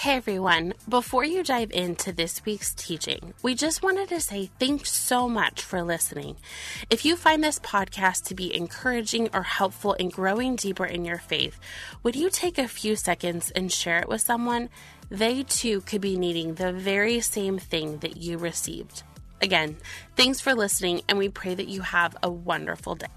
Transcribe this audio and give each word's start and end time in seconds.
Hey 0.00 0.16
everyone, 0.16 0.72
before 0.88 1.24
you 1.24 1.44
dive 1.44 1.70
into 1.72 2.10
this 2.10 2.42
week's 2.46 2.72
teaching, 2.72 3.34
we 3.42 3.54
just 3.54 3.82
wanted 3.82 4.08
to 4.08 4.20
say 4.22 4.48
thanks 4.58 4.90
so 4.90 5.28
much 5.28 5.60
for 5.60 5.82
listening. 5.82 6.38
If 6.88 7.04
you 7.04 7.16
find 7.16 7.44
this 7.44 7.58
podcast 7.58 8.24
to 8.28 8.34
be 8.34 8.56
encouraging 8.56 9.28
or 9.34 9.42
helpful 9.42 9.92
in 9.92 10.08
growing 10.08 10.56
deeper 10.56 10.86
in 10.86 11.04
your 11.04 11.18
faith, 11.18 11.60
would 12.02 12.16
you 12.16 12.30
take 12.30 12.56
a 12.56 12.66
few 12.66 12.96
seconds 12.96 13.50
and 13.50 13.70
share 13.70 13.98
it 13.98 14.08
with 14.08 14.22
someone? 14.22 14.70
They 15.10 15.42
too 15.42 15.82
could 15.82 16.00
be 16.00 16.16
needing 16.16 16.54
the 16.54 16.72
very 16.72 17.20
same 17.20 17.58
thing 17.58 17.98
that 17.98 18.16
you 18.16 18.38
received. 18.38 19.02
Again, 19.42 19.76
thanks 20.16 20.40
for 20.40 20.54
listening, 20.54 21.02
and 21.10 21.18
we 21.18 21.28
pray 21.28 21.54
that 21.54 21.68
you 21.68 21.82
have 21.82 22.16
a 22.22 22.30
wonderful 22.30 22.94
day. 22.94 23.08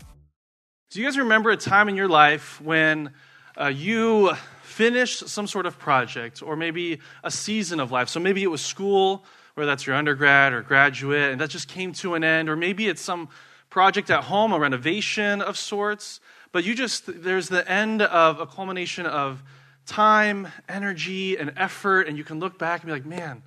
Do 0.92 1.00
you 1.00 1.08
guys 1.08 1.18
remember 1.18 1.50
a 1.50 1.56
time 1.56 1.88
in 1.88 1.96
your 1.96 2.10
life 2.10 2.60
when 2.60 3.12
uh, 3.58 3.68
you 3.68 4.34
finished 4.74 5.30
some 5.30 5.48
sort 5.48 5.66
of 5.66 5.78
project 5.78 6.42
or 6.42 6.56
maybe 6.56 7.00
a 7.24 7.30
season 7.30 7.80
of 7.80 7.92
life. 7.92 8.10
So 8.10 8.20
maybe 8.20 8.42
it 8.44 8.48
was 8.48 8.62
school, 8.62 9.24
whether 9.54 9.68
that's 9.68 9.86
your 9.86 9.96
undergrad 9.96 10.52
or 10.52 10.62
graduate, 10.62 11.32
and 11.32 11.40
that 11.42 11.50
just 11.50 11.68
came 11.68 11.94
to 11.94 12.16
an 12.16 12.24
end, 12.24 12.50
or 12.50 12.56
maybe 12.56 12.88
it's 12.88 13.02
some 13.02 13.30
project 13.70 14.10
at 14.10 14.24
home, 14.24 14.52
a 14.52 14.60
renovation 14.60 15.42
of 15.42 15.58
sorts. 15.58 16.20
But 16.52 16.64
you 16.64 16.76
just, 16.76 17.04
there's 17.24 17.50
the 17.50 17.70
end 17.70 18.02
of 18.02 18.40
a 18.40 18.46
culmination 18.46 19.06
of 19.06 19.44
time, 19.86 20.48
energy, 20.68 21.38
and 21.38 21.54
effort, 21.56 22.08
and 22.08 22.18
you 22.18 22.24
can 22.24 22.40
look 22.40 22.58
back 22.58 22.82
and 22.82 22.88
be 22.88 22.94
like, 22.94 23.06
man, 23.06 23.44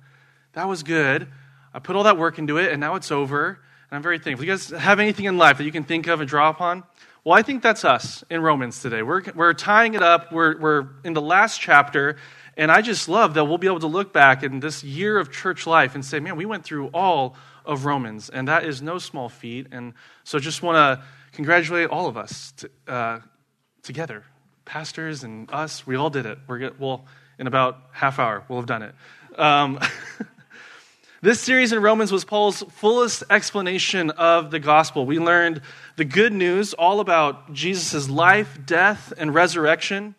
that 0.53 0.67
was 0.67 0.83
good. 0.83 1.27
I 1.73 1.79
put 1.79 1.95
all 1.95 2.03
that 2.03 2.17
work 2.17 2.39
into 2.39 2.57
it, 2.57 2.71
and 2.71 2.79
now 2.79 2.95
it's 2.95 3.11
over. 3.11 3.59
And 3.89 3.95
I'm 3.97 4.01
very 4.01 4.19
thankful. 4.19 4.45
You 4.45 4.51
guys 4.51 4.69
have 4.69 4.99
anything 4.99 5.25
in 5.25 5.37
life 5.37 5.57
that 5.57 5.63
you 5.63 5.71
can 5.71 5.83
think 5.83 6.07
of 6.07 6.19
and 6.19 6.29
draw 6.29 6.49
upon? 6.49 6.83
Well, 7.23 7.37
I 7.37 7.41
think 7.41 7.61
that's 7.61 7.83
us 7.83 8.23
in 8.29 8.41
Romans 8.41 8.81
today. 8.81 9.01
We're, 9.01 9.21
we're 9.35 9.53
tying 9.53 9.95
it 9.95 10.03
up, 10.03 10.31
we're, 10.31 10.57
we're 10.59 10.87
in 11.03 11.13
the 11.13 11.21
last 11.21 11.59
chapter, 11.59 12.17
and 12.55 12.71
I 12.71 12.81
just 12.81 13.09
love 13.09 13.33
that 13.33 13.45
we'll 13.45 13.57
be 13.57 13.67
able 13.67 13.81
to 13.81 13.87
look 13.87 14.13
back 14.13 14.43
in 14.43 14.59
this 14.59 14.83
year 14.83 15.19
of 15.19 15.31
church 15.31 15.67
life 15.67 15.93
and 15.93 16.03
say, 16.03 16.19
man, 16.19 16.35
we 16.35 16.45
went 16.45 16.63
through 16.63 16.87
all 16.87 17.35
of 17.65 17.85
Romans, 17.85 18.29
and 18.29 18.47
that 18.47 18.63
is 18.63 18.81
no 18.81 18.97
small 18.97 19.29
feat. 19.29 19.67
And 19.71 19.93
so 20.23 20.39
just 20.39 20.63
want 20.63 20.77
to 20.77 21.05
congratulate 21.33 21.89
all 21.89 22.07
of 22.07 22.17
us 22.17 22.53
to, 22.57 22.69
uh, 22.87 23.19
together, 23.83 24.23
pastors 24.65 25.23
and 25.23 25.51
us. 25.51 25.85
We 25.85 25.95
all 25.95 26.09
did 26.09 26.25
it. 26.25 26.39
We're 26.47 26.59
good. 26.59 26.79
Well, 26.79 27.05
in 27.37 27.45
about 27.45 27.77
half 27.91 28.19
hour, 28.19 28.43
we'll 28.47 28.59
have 28.59 28.67
done 28.67 28.83
it. 28.83 28.95
Um, 29.37 29.79
This 31.19 31.41
series 31.41 31.73
in 31.73 31.81
Romans 31.81 32.11
was 32.11 32.23
Paul's 32.23 32.61
fullest 32.61 33.23
explanation 33.31 34.11
of 34.11 34.51
the 34.51 34.59
gospel. 34.59 35.07
We 35.07 35.17
learned 35.17 35.61
the 35.95 36.05
good 36.05 36.31
news 36.31 36.75
all 36.75 36.99
about 36.99 37.51
Jesus' 37.53 38.07
life, 38.07 38.59
death, 38.63 39.11
and 39.17 39.33
resurrection. 39.33 40.13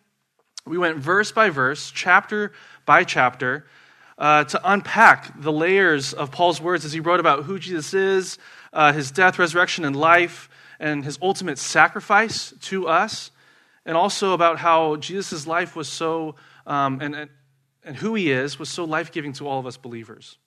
We 0.67 0.77
went 0.77 0.97
verse 0.97 1.31
by 1.31 1.51
verse, 1.51 1.93
chapter 1.93 2.51
by 2.85 3.05
chapter, 3.05 3.65
uh, 4.19 4.43
to 4.43 4.61
unpack 4.65 5.41
the 5.41 5.53
layers 5.53 6.15
of 6.15 6.33
Paul's 6.33 6.61
words 6.61 6.85
as 6.85 6.93
he 6.93 6.99
wrote 6.99 7.21
about 7.21 7.45
who 7.45 7.61
Jesus 7.61 7.95
is, 7.95 8.37
uh, 8.73 8.93
his 8.93 9.13
death, 9.13 9.39
resurrection, 9.39 9.85
and 9.85 9.95
life, 9.95 10.51
and 10.81 11.05
his 11.05 11.17
ultimate 11.23 11.59
sacrifice 11.59 12.53
to 12.63 12.89
us, 12.89 13.31
and 13.87 13.97
also 13.97 14.33
about 14.33 14.59
how 14.59 14.97
Jesus' 14.97 15.47
life 15.47 15.77
was 15.77 15.89
so, 15.89 16.35
um, 16.67 17.01
and, 17.01 17.29
and 17.85 17.97
who 17.99 18.17
he 18.17 18.33
is, 18.33 18.59
was 18.59 18.69
so 18.69 18.85
life 18.85 19.13
giving 19.13 19.33
to 19.35 19.47
all 19.47 19.61
of 19.61 19.67
us 19.67 19.77
believers. 19.77 20.39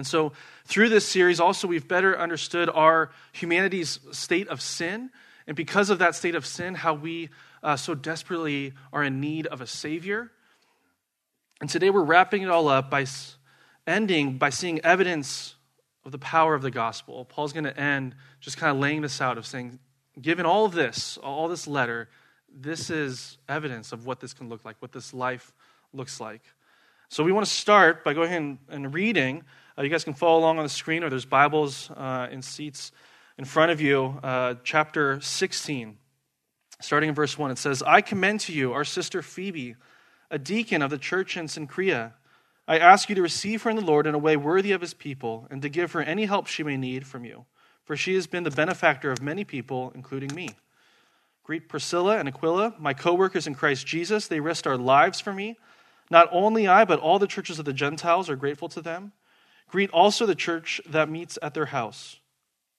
And 0.00 0.06
so, 0.06 0.32
through 0.64 0.88
this 0.88 1.06
series, 1.06 1.40
also, 1.40 1.68
we've 1.68 1.86
better 1.86 2.18
understood 2.18 2.70
our 2.70 3.10
humanity's 3.32 4.00
state 4.12 4.48
of 4.48 4.62
sin. 4.62 5.10
And 5.46 5.54
because 5.54 5.90
of 5.90 5.98
that 5.98 6.14
state 6.14 6.34
of 6.34 6.46
sin, 6.46 6.74
how 6.74 6.94
we 6.94 7.28
uh, 7.62 7.76
so 7.76 7.94
desperately 7.94 8.72
are 8.94 9.04
in 9.04 9.20
need 9.20 9.46
of 9.46 9.60
a 9.60 9.66
Savior. 9.66 10.32
And 11.60 11.68
today, 11.68 11.90
we're 11.90 12.02
wrapping 12.02 12.40
it 12.40 12.48
all 12.48 12.68
up 12.68 12.88
by 12.88 13.04
ending 13.86 14.38
by 14.38 14.48
seeing 14.48 14.80
evidence 14.80 15.54
of 16.06 16.12
the 16.12 16.18
power 16.18 16.54
of 16.54 16.62
the 16.62 16.70
gospel. 16.70 17.26
Paul's 17.26 17.52
going 17.52 17.64
to 17.64 17.78
end 17.78 18.14
just 18.40 18.56
kind 18.56 18.74
of 18.74 18.80
laying 18.80 19.02
this 19.02 19.20
out 19.20 19.36
of 19.36 19.44
saying, 19.44 19.80
given 20.18 20.46
all 20.46 20.64
of 20.64 20.72
this, 20.72 21.18
all 21.18 21.46
this 21.46 21.66
letter, 21.66 22.08
this 22.50 22.88
is 22.88 23.36
evidence 23.50 23.92
of 23.92 24.06
what 24.06 24.20
this 24.20 24.32
can 24.32 24.48
look 24.48 24.64
like, 24.64 24.76
what 24.78 24.92
this 24.92 25.12
life 25.12 25.52
looks 25.92 26.20
like. 26.20 26.40
So 27.10 27.22
we 27.22 27.32
want 27.32 27.44
to 27.44 27.52
start 27.52 28.02
by 28.02 28.14
going 28.14 28.58
and 28.70 28.94
reading 28.94 29.42
you 29.78 29.88
guys 29.88 30.04
can 30.04 30.14
follow 30.14 30.40
along 30.40 30.58
on 30.58 30.64
the 30.64 30.68
screen, 30.68 31.02
or 31.02 31.10
there's 31.10 31.24
Bibles 31.24 31.90
uh, 31.90 32.28
in 32.30 32.42
seats 32.42 32.92
in 33.38 33.44
front 33.44 33.72
of 33.72 33.80
you. 33.80 34.18
Uh, 34.22 34.54
chapter 34.64 35.20
16, 35.20 35.96
starting 36.80 37.08
in 37.08 37.14
verse 37.14 37.38
1, 37.38 37.50
it 37.50 37.58
says, 37.58 37.82
I 37.82 38.00
commend 38.00 38.40
to 38.40 38.52
you 38.52 38.72
our 38.72 38.84
sister 38.84 39.22
Phoebe, 39.22 39.76
a 40.30 40.38
deacon 40.38 40.82
of 40.82 40.90
the 40.90 40.98
church 40.98 41.36
in 41.36 41.46
Cenchrea. 41.46 42.12
I 42.68 42.78
ask 42.78 43.08
you 43.08 43.14
to 43.14 43.22
receive 43.22 43.62
her 43.62 43.70
in 43.70 43.76
the 43.76 43.84
Lord 43.84 44.06
in 44.06 44.14
a 44.14 44.18
way 44.18 44.36
worthy 44.36 44.72
of 44.72 44.80
his 44.80 44.94
people, 44.94 45.46
and 45.50 45.62
to 45.62 45.68
give 45.68 45.92
her 45.92 46.02
any 46.02 46.26
help 46.26 46.46
she 46.46 46.62
may 46.62 46.76
need 46.76 47.06
from 47.06 47.24
you, 47.24 47.46
for 47.84 47.96
she 47.96 48.14
has 48.14 48.26
been 48.26 48.44
the 48.44 48.50
benefactor 48.50 49.10
of 49.10 49.22
many 49.22 49.44
people, 49.44 49.92
including 49.94 50.34
me. 50.34 50.50
Greet 51.42 51.68
Priscilla 51.68 52.18
and 52.18 52.28
Aquila, 52.28 52.74
my 52.78 52.92
co 52.92 53.14
workers 53.14 53.46
in 53.46 53.54
Christ 53.54 53.86
Jesus. 53.86 54.28
They 54.28 54.40
risked 54.40 54.66
our 54.66 54.76
lives 54.76 55.20
for 55.20 55.32
me. 55.32 55.56
Not 56.10 56.28
only 56.30 56.68
I, 56.68 56.84
but 56.84 57.00
all 57.00 57.18
the 57.18 57.26
churches 57.26 57.58
of 57.58 57.64
the 57.64 57.72
Gentiles 57.72 58.28
are 58.28 58.36
grateful 58.36 58.68
to 58.68 58.82
them. 58.82 59.12
Greet 59.70 59.90
also 59.90 60.26
the 60.26 60.34
church 60.34 60.80
that 60.84 61.08
meets 61.08 61.38
at 61.42 61.54
their 61.54 61.66
house. 61.66 62.16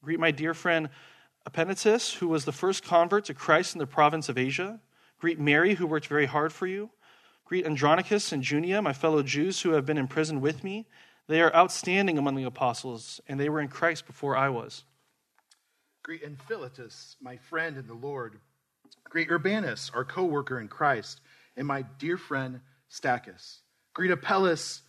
Greet 0.04 0.20
my 0.20 0.32
dear 0.32 0.54
friend 0.54 0.90
Epaenetus, 1.48 2.16
who 2.16 2.28
was 2.28 2.44
the 2.44 2.52
first 2.52 2.84
convert 2.84 3.26
to 3.26 3.34
Christ 3.34 3.74
in 3.74 3.80
the 3.80 3.88
province 3.88 4.28
of 4.28 4.38
Asia. 4.38 4.82
Greet 5.18 5.40
Mary, 5.40 5.76
who 5.76 5.88
worked 5.88 6.08
very 6.08 6.26
hard 6.26 6.52
for 6.52 6.68
you. 6.68 6.90
Greet 7.46 7.66
Andronicus 7.66 8.34
and 8.34 8.44
Junia, 8.44 8.82
my 8.82 8.92
fellow 8.92 9.24
Jews 9.24 9.62
who 9.62 9.72
have 9.72 9.86
been 9.86 9.98
in 9.98 10.10
prison 10.10 10.42
with 10.42 10.66
me. 10.66 10.86
They 11.28 11.42
are 11.42 11.56
outstanding 11.56 12.18
among 12.18 12.36
the 12.36 12.44
apostles, 12.44 13.22
and 13.26 13.40
they 13.40 13.48
were 13.48 13.62
in 13.62 13.70
Christ 13.70 14.06
before 14.06 14.36
I 14.36 14.50
was. 14.50 14.84
Greet 16.04 16.24
Ampliatus, 16.26 17.16
my 17.22 17.38
friend 17.38 17.78
in 17.78 17.88
the 17.88 17.94
Lord. 17.94 18.42
Greet 19.06 19.32
Urbanus, 19.32 19.92
our 19.94 20.04
co 20.04 20.26
worker 20.26 20.60
in 20.60 20.68
Christ, 20.68 21.22
and 21.56 21.66
my 21.66 21.84
dear 22.00 22.18
friend 22.18 22.60
Stachys. 22.90 23.60
Greet 23.94 24.12
Apelles 24.12 24.82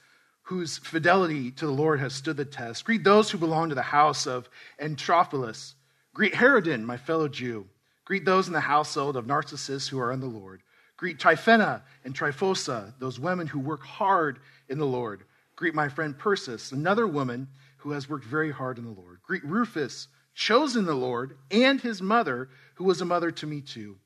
whose 0.42 0.78
fidelity 0.78 1.50
to 1.52 1.66
the 1.66 1.72
Lord 1.72 2.00
has 2.00 2.14
stood 2.14 2.36
the 2.36 2.44
test. 2.44 2.84
Greet 2.84 3.04
those 3.04 3.30
who 3.30 3.38
belong 3.38 3.68
to 3.68 3.74
the 3.74 3.82
house 3.82 4.26
of 4.26 4.48
Antipholus. 4.80 5.74
Greet 6.14 6.34
Herodion, 6.34 6.84
my 6.84 6.96
fellow 6.96 7.28
Jew. 7.28 7.66
Greet 8.04 8.24
those 8.24 8.48
in 8.48 8.52
the 8.52 8.60
household 8.60 9.16
of 9.16 9.26
Narcissus 9.26 9.88
who 9.88 10.00
are 10.00 10.12
in 10.12 10.20
the 10.20 10.26
Lord. 10.26 10.62
Greet 10.96 11.18
Tryphena 11.18 11.82
and 12.04 12.14
Tryphosa, 12.14 12.94
those 12.98 13.18
women 13.18 13.46
who 13.46 13.60
work 13.60 13.82
hard 13.82 14.40
in 14.68 14.78
the 14.78 14.86
Lord. 14.86 15.24
Greet 15.56 15.74
my 15.74 15.88
friend 15.88 16.18
Persis, 16.18 16.72
another 16.72 17.06
woman 17.06 17.48
who 17.78 17.92
has 17.92 18.08
worked 18.08 18.24
very 18.24 18.50
hard 18.50 18.78
in 18.78 18.84
the 18.84 18.90
Lord. 18.90 19.18
Greet 19.22 19.44
Rufus, 19.44 20.08
chosen 20.34 20.84
the 20.84 20.94
Lord, 20.94 21.36
and 21.50 21.80
his 21.80 22.00
mother, 22.02 22.48
who 22.74 22.84
was 22.84 23.00
a 23.00 23.04
mother 23.04 23.30
to 23.30 23.46
me 23.46 23.60
too. 23.60 23.96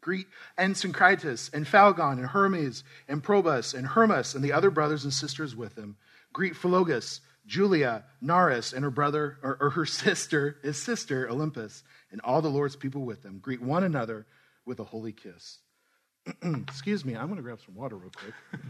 Greet 0.00 0.26
Asyncritus 0.58 1.52
and 1.52 1.66
Phlegon 1.66 2.18
and 2.18 2.28
Hermes 2.28 2.84
and 3.08 3.22
Probus 3.22 3.74
and 3.74 3.86
Hermas 3.86 4.34
and 4.34 4.44
the 4.44 4.52
other 4.52 4.70
brothers 4.70 5.04
and 5.04 5.12
sisters 5.12 5.56
with 5.56 5.76
him. 5.76 5.96
Greet 6.32 6.54
Philologus, 6.54 7.20
Julia, 7.46 8.04
Nereus, 8.20 8.72
and 8.72 8.84
her 8.84 8.90
brother 8.90 9.38
or, 9.42 9.56
or 9.60 9.70
her 9.70 9.86
sister, 9.86 10.58
his 10.62 10.80
sister 10.80 11.26
Olympas, 11.28 11.82
and 12.12 12.20
all 12.22 12.42
the 12.42 12.50
Lord's 12.50 12.76
people 12.76 13.02
with 13.02 13.22
them. 13.22 13.38
Greet 13.38 13.62
one 13.62 13.84
another 13.84 14.26
with 14.64 14.80
a 14.80 14.84
holy 14.84 15.12
kiss. 15.12 15.58
Excuse 16.42 17.04
me, 17.04 17.14
I'm 17.14 17.26
going 17.26 17.36
to 17.36 17.42
grab 17.42 17.60
some 17.64 17.74
water 17.74 17.96
real 17.96 18.12
quick. 18.14 18.34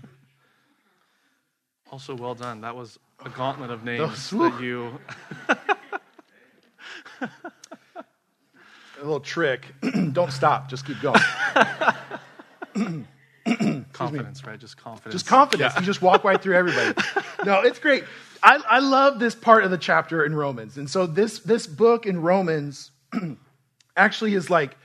Also, 1.91 2.15
well 2.15 2.35
done. 2.35 2.61
That 2.61 2.77
was 2.77 2.99
a 3.25 3.31
gauntlet 3.31 3.71
of 3.71 3.83
names 3.83 4.31
that 4.31 4.61
you. 4.61 4.99
a 8.99 9.05
little 9.05 9.21
trick. 9.21 9.67
Don't 10.13 10.33
stop. 10.33 10.69
Just 10.69 10.87
keep 10.87 11.01
going. 11.01 11.21
confidence, 13.93 14.45
right? 14.45 14.59
Just 14.59 14.77
confidence. 14.77 15.15
Just 15.15 15.27
confidence. 15.27 15.75
Yeah. 15.75 15.81
You 15.81 15.87
just 15.87 16.03
walk 16.03 16.25
right 16.25 16.41
through 16.41 16.57
everybody. 16.57 17.01
No, 17.45 17.61
it's 17.61 17.79
great. 17.79 18.05
I, 18.43 18.61
I 18.69 18.79
love 18.81 19.19
this 19.19 19.35
part 19.35 19.65
of 19.65 19.71
the 19.71 19.79
chapter 19.79 20.25
in 20.25 20.35
Romans. 20.35 20.77
And 20.77 20.89
so 20.89 21.07
this, 21.07 21.41
this 21.41 21.67
book 21.67 22.07
in 22.07 22.21
Romans 22.21 22.91
actually 23.97 24.35
is 24.35 24.51
like 24.51 24.77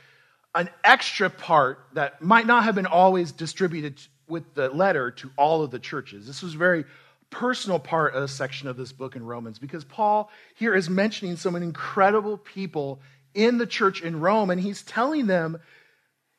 an 0.56 0.69
extra 0.83 1.30
part 1.30 1.80
that 1.94 2.21
might 2.21 2.45
not 2.45 2.63
have 2.63 2.75
been 2.75 2.86
always 2.86 3.31
distributed 3.31 4.00
with 4.27 4.54
the 4.54 4.69
letter 4.69 5.12
to 5.12 5.31
all 5.38 5.63
of 5.63 5.71
the 5.71 5.80
churches. 5.80 6.25
This 6.25 6.42
was 6.42 6.56
a 6.56 6.57
very 6.57 6.86
personal 7.30 7.80
part 7.80 8.13
of 8.13 8.24
a 8.24 8.27
section 8.27 8.68
of 8.68 8.77
this 8.77 8.92
book 8.92 9.15
in 9.15 9.25
Romans 9.25 9.57
because 9.57 9.83
Paul 9.83 10.30
here 10.56 10.75
is 10.75 10.89
mentioning 10.89 11.36
some 11.36 11.56
incredible 11.56 12.38
people 12.38 13.01
in 13.33 13.57
the 13.57 13.68
church 13.68 14.01
in 14.01 14.19
Rome, 14.19 14.50
and 14.50 14.59
he's 14.59 14.81
telling 14.83 15.27
them 15.27 15.59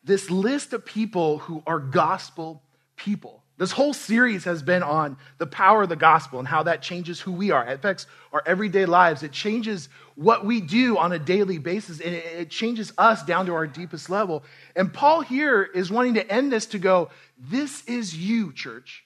this 0.02 0.30
list 0.30 0.72
of 0.72 0.84
people 0.84 1.38
who 1.38 1.62
are 1.66 1.78
gospel 1.78 2.62
people. 2.96 3.42
This 3.56 3.70
whole 3.70 3.94
series 3.94 4.44
has 4.44 4.62
been 4.62 4.82
on 4.82 5.16
the 5.38 5.46
power 5.46 5.84
of 5.84 5.88
the 5.88 5.96
gospel 5.96 6.40
and 6.40 6.48
how 6.48 6.64
that 6.64 6.82
changes 6.82 7.20
who 7.20 7.30
we 7.30 7.52
are. 7.52 7.64
It 7.64 7.74
affects 7.74 8.06
our 8.32 8.42
everyday 8.44 8.84
lives. 8.84 9.22
It 9.22 9.30
changes 9.30 9.88
what 10.16 10.44
we 10.44 10.60
do 10.60 10.98
on 10.98 11.12
a 11.12 11.20
daily 11.20 11.58
basis, 11.58 12.00
and 12.00 12.14
it 12.14 12.50
changes 12.50 12.92
us 12.98 13.24
down 13.24 13.46
to 13.46 13.54
our 13.54 13.68
deepest 13.68 14.10
level. 14.10 14.42
And 14.74 14.92
Paul 14.92 15.20
here 15.20 15.62
is 15.62 15.90
wanting 15.90 16.14
to 16.14 16.32
end 16.32 16.52
this 16.52 16.66
to 16.66 16.80
go, 16.80 17.10
This 17.38 17.84
is 17.86 18.16
you, 18.16 18.52
church. 18.52 19.04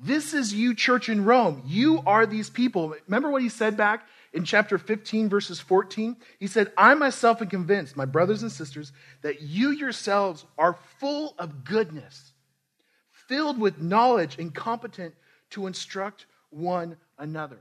This 0.00 0.32
is 0.32 0.54
you, 0.54 0.74
church 0.74 1.10
in 1.10 1.24
Rome. 1.24 1.62
You 1.66 2.02
are 2.06 2.24
these 2.24 2.48
people. 2.48 2.94
Remember 3.06 3.30
what 3.30 3.42
he 3.42 3.48
said 3.50 3.76
back 3.76 4.06
in 4.32 4.44
chapter 4.44 4.78
15, 4.78 5.28
verses 5.28 5.60
14? 5.60 6.16
He 6.38 6.46
said, 6.46 6.72
I 6.76 6.94
myself 6.94 7.40
am 7.40 7.48
convinced, 7.48 7.96
my 7.96 8.04
brothers 8.04 8.42
and 8.42 8.52
sisters, 8.52 8.92
that 9.22 9.42
you 9.42 9.70
yourselves 9.70 10.44
are 10.56 10.78
full 10.98 11.34
of 11.38 11.64
goodness, 11.64 12.32
filled 13.10 13.58
with 13.58 13.80
knowledge, 13.80 14.38
and 14.38 14.54
competent 14.54 15.14
to 15.50 15.66
instruct 15.66 16.26
one 16.50 16.96
another. 17.18 17.60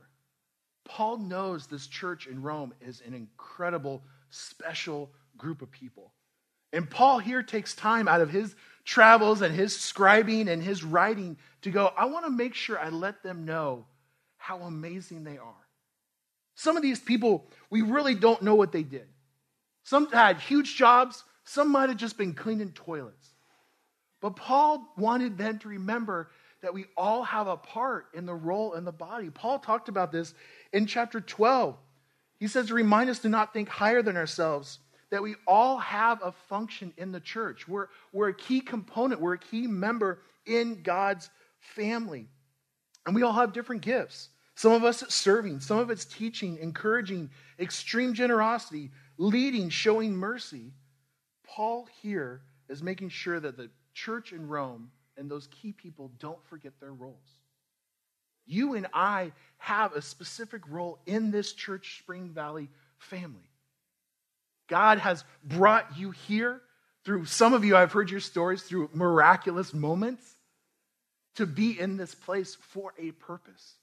Paul 0.85 1.17
knows 1.17 1.67
this 1.67 1.87
church 1.87 2.27
in 2.27 2.41
Rome 2.41 2.73
is 2.81 3.01
an 3.05 3.13
incredible, 3.13 4.03
special 4.29 5.11
group 5.37 5.61
of 5.61 5.71
people. 5.71 6.13
And 6.73 6.89
Paul 6.89 7.19
here 7.19 7.43
takes 7.43 7.73
time 7.73 8.07
out 8.07 8.21
of 8.21 8.29
his 8.29 8.55
travels 8.83 9.41
and 9.41 9.53
his 9.53 9.77
scribing 9.77 10.47
and 10.47 10.61
his 10.61 10.83
writing 10.83 11.37
to 11.61 11.71
go, 11.71 11.91
I 11.97 12.05
want 12.05 12.25
to 12.25 12.31
make 12.31 12.53
sure 12.53 12.79
I 12.79 12.89
let 12.89 13.23
them 13.23 13.45
know 13.45 13.85
how 14.37 14.59
amazing 14.59 15.23
they 15.23 15.37
are. 15.37 15.66
Some 16.57 16.75
of 16.75 16.81
these 16.81 17.00
people, 17.00 17.45
we 17.69 17.83
really 17.83 18.15
don't 18.15 18.42
know 18.42 18.56
what 18.56 18.71
they 18.71 18.81
did. 18.81 19.07
Some 19.83 20.12
had 20.12 20.39
huge 20.39 20.75
jobs, 20.75 21.24
some 21.44 21.71
might 21.71 21.89
have 21.89 22.00
just 22.00 22.18
been 22.18 22.33
cleaning 22.33 22.71
toilets. 22.71 23.30
But 24.21 24.36
Paul 24.36 24.92
wanted 24.98 25.38
them 25.38 25.59
to 25.59 25.68
remember 25.68 26.31
that 26.63 26.74
we 26.74 26.86
all 26.98 27.21
have 27.21 27.45
a 27.45 27.57
part 27.57 28.07
in 28.15 28.25
the 28.25 28.33
role 28.33 28.74
in 28.74 28.86
the 28.86 28.92
body. 28.92 29.30
Paul 29.30 29.59
talked 29.59 29.88
about 29.88 30.12
this 30.12 30.33
in 30.74 30.88
chapter 30.88 31.21
12. 31.21 31.77
He 32.39 32.48
says, 32.48 32.71
Remind 32.71 33.12
us 33.12 33.19
to 33.19 33.30
not 33.30 33.53
think 33.53 33.69
higher 33.69 34.01
than 34.01 34.18
ourselves, 34.18 34.80
that 35.12 35.21
we 35.21 35.36
all 35.45 35.77
have 35.77 36.24
a 36.24 36.31
function 36.50 36.92
in 36.98 37.12
the 37.12 37.19
church. 37.19 37.68
We're, 37.68 37.89
we're 38.12 38.30
a 38.30 38.33
key 38.33 38.62
component, 38.62 39.21
we're 39.21 39.36
a 39.36 39.39
key 39.39 39.68
member 39.68 40.21
in 40.48 40.81
God's 40.81 41.30
family. 41.60 42.27
And 43.06 43.13
we 43.13 43.21
all 43.21 43.33
have 43.33 43.53
different 43.53 43.83
gifts. 43.83 44.30
Some 44.57 44.71
of 44.71 44.83
us 44.83 45.04
it's 45.04 45.13
serving, 45.13 45.59
some 45.59 45.77
of 45.77 45.92
it's 45.92 46.04
teaching, 46.04 46.57
encouraging, 46.57 47.30
extreme 47.59 48.15
generosity, 48.15 48.89
leading, 49.19 49.69
showing 49.69 50.15
mercy. 50.15 50.74
Paul 51.45 51.88
here 52.01 52.42
is 52.68 52.81
making 52.81 53.09
sure 53.09 53.39
that 53.39 53.56
the 53.56 53.69
church 53.94 54.33
in 54.33 54.48
Rome 54.48 54.89
and 55.15 55.30
those 55.30 55.45
key 55.45 55.74
people 55.74 56.12
don't 56.18 56.44
forget 56.48 56.74
their 56.80 56.92
roles. 56.92 57.38
You 58.48 58.74
and 58.74 58.88
I 58.95 59.31
have 59.59 59.94
a 59.94 60.01
specific 60.01 60.63
role 60.68 60.98
in 61.06 61.30
this 61.30 61.53
church 61.53 62.00
Spring 62.00 62.31
Valley 62.33 62.68
family. 62.98 63.51
God 64.68 64.98
has 64.98 65.24
brought 65.44 66.00
you 66.00 66.10
here 66.10 66.63
through 67.06 67.25
some 67.25 67.53
of 67.53 67.63
you, 67.63 67.77
I've 67.77 67.92
heard 67.92 68.10
your 68.10 68.21
stories 68.21 68.63
through 68.63 68.89
miraculous 68.92 69.71
moments 69.71 70.24
to 71.36 71.45
be 71.45 71.80
in 71.80 71.95
this 71.95 72.15
place 72.15 72.57
for 72.60 72.95
a 72.98 73.12
purpose. 73.12 73.75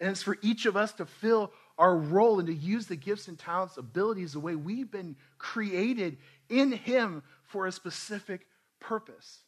And 0.00 0.10
it's 0.10 0.22
for 0.22 0.38
each 0.42 0.66
of 0.66 0.76
us 0.76 0.92
to 0.94 1.06
fill 1.06 1.52
our 1.78 1.96
role 1.96 2.38
and 2.38 2.48
to 2.48 2.54
use 2.54 2.86
the 2.86 2.96
gifts 2.96 3.28
and 3.28 3.38
talents, 3.38 3.76
abilities 3.76 4.32
the 4.32 4.40
way 4.40 4.54
we've 4.54 4.90
been 4.90 5.16
created 5.38 6.16
in 6.48 6.72
Him 6.72 7.22
for 7.44 7.66
a 7.66 7.72
specific 7.72 8.46
purpose. 8.80 9.40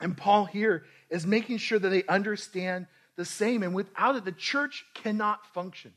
And 0.00 0.16
Paul 0.16 0.44
here 0.44 0.84
is 1.10 1.26
making 1.26 1.58
sure 1.58 1.78
that 1.78 1.88
they 1.88 2.04
understand 2.04 2.86
the 3.16 3.24
same. 3.24 3.62
And 3.62 3.74
without 3.74 4.16
it, 4.16 4.24
the 4.24 4.32
church 4.32 4.84
cannot 4.94 5.44
function. 5.52 5.92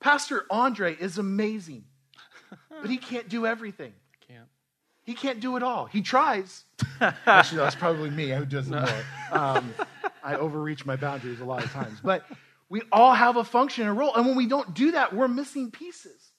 Pastor 0.00 0.46
Andre 0.50 0.94
is 0.94 1.18
amazing, 1.18 1.84
but 2.70 2.88
he 2.88 2.96
can't 2.96 3.28
do 3.28 3.46
everything. 3.46 3.92
Can't. 4.26 4.48
He 5.02 5.14
can't 5.14 5.40
do 5.40 5.56
it 5.56 5.62
all. 5.62 5.86
He 5.86 6.02
tries. 6.02 6.64
Actually, 7.26 7.58
no, 7.58 7.64
that's 7.64 7.76
probably 7.76 8.10
me 8.10 8.30
who 8.30 8.44
does 8.44 8.68
it 8.68 8.70
more. 8.70 9.04
Um, 9.32 9.74
I 10.24 10.36
overreach 10.36 10.86
my 10.86 10.96
boundaries 10.96 11.40
a 11.40 11.44
lot 11.44 11.64
of 11.64 11.72
times. 11.72 11.98
But 12.02 12.24
we 12.68 12.82
all 12.92 13.14
have 13.14 13.36
a 13.36 13.44
function 13.44 13.82
and 13.82 13.90
a 13.90 13.94
role. 13.94 14.14
And 14.14 14.26
when 14.26 14.36
we 14.36 14.46
don't 14.46 14.74
do 14.74 14.92
that, 14.92 15.14
we're 15.14 15.28
missing 15.28 15.70
pieces. 15.70 16.30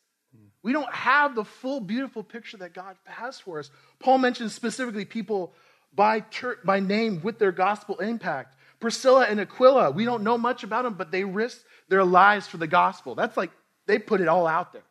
We 0.63 0.73
don't 0.73 0.93
have 0.93 1.35
the 1.35 1.43
full, 1.43 1.79
beautiful 1.79 2.23
picture 2.23 2.57
that 2.57 2.73
God 2.73 2.95
has 3.05 3.39
for 3.39 3.59
us. 3.59 3.71
Paul 3.99 4.19
mentions 4.19 4.53
specifically 4.53 5.05
people 5.05 5.53
by, 5.93 6.19
church, 6.19 6.59
by 6.63 6.79
name 6.79 7.21
with 7.23 7.39
their 7.39 7.51
gospel 7.51 7.97
impact. 7.97 8.55
Priscilla 8.79 9.25
and 9.25 9.39
Aquila, 9.39 9.91
we 9.91 10.05
don't 10.05 10.23
know 10.23 10.37
much 10.37 10.63
about 10.63 10.83
them, 10.83 10.93
but 10.93 11.11
they 11.11 11.23
risked 11.23 11.65
their 11.89 12.03
lives 12.03 12.47
for 12.47 12.57
the 12.57 12.67
gospel. 12.67 13.15
That's 13.15 13.37
like 13.37 13.51
they 13.87 13.99
put 13.99 14.21
it 14.21 14.27
all 14.27 14.47
out 14.47 14.73
there. 14.73 14.83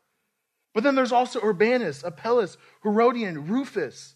But 0.74 0.84
then 0.84 0.94
there's 0.94 1.12
also 1.12 1.40
Urbanus, 1.40 2.04
Apelles, 2.04 2.56
Herodion, 2.82 3.48
Rufus. 3.48 4.14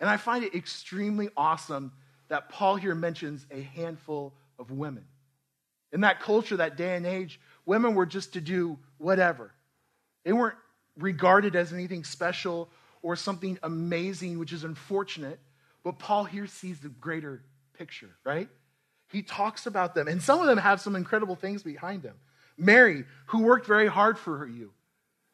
And 0.00 0.08
I 0.10 0.16
find 0.16 0.44
it 0.44 0.54
extremely 0.54 1.30
awesome 1.36 1.92
that 2.32 2.48
Paul 2.48 2.76
here 2.76 2.94
mentions 2.94 3.44
a 3.50 3.60
handful 3.60 4.32
of 4.58 4.70
women. 4.70 5.04
In 5.92 6.00
that 6.00 6.20
culture, 6.20 6.56
that 6.56 6.78
day 6.78 6.96
and 6.96 7.04
age, 7.04 7.38
women 7.66 7.94
were 7.94 8.06
just 8.06 8.32
to 8.32 8.40
do 8.40 8.78
whatever. 8.96 9.52
They 10.24 10.32
weren't 10.32 10.56
regarded 10.96 11.54
as 11.56 11.74
anything 11.74 12.04
special 12.04 12.70
or 13.02 13.16
something 13.16 13.58
amazing, 13.62 14.38
which 14.38 14.50
is 14.50 14.64
unfortunate. 14.64 15.40
But 15.84 15.98
Paul 15.98 16.24
here 16.24 16.46
sees 16.46 16.80
the 16.80 16.88
greater 16.88 17.42
picture, 17.76 18.08
right? 18.24 18.48
He 19.10 19.20
talks 19.20 19.66
about 19.66 19.94
them, 19.94 20.08
and 20.08 20.22
some 20.22 20.40
of 20.40 20.46
them 20.46 20.56
have 20.56 20.80
some 20.80 20.96
incredible 20.96 21.36
things 21.36 21.62
behind 21.62 22.02
them. 22.02 22.14
Mary, 22.56 23.04
who 23.26 23.42
worked 23.42 23.66
very 23.66 23.88
hard 23.88 24.18
for 24.18 24.48
you. 24.48 24.72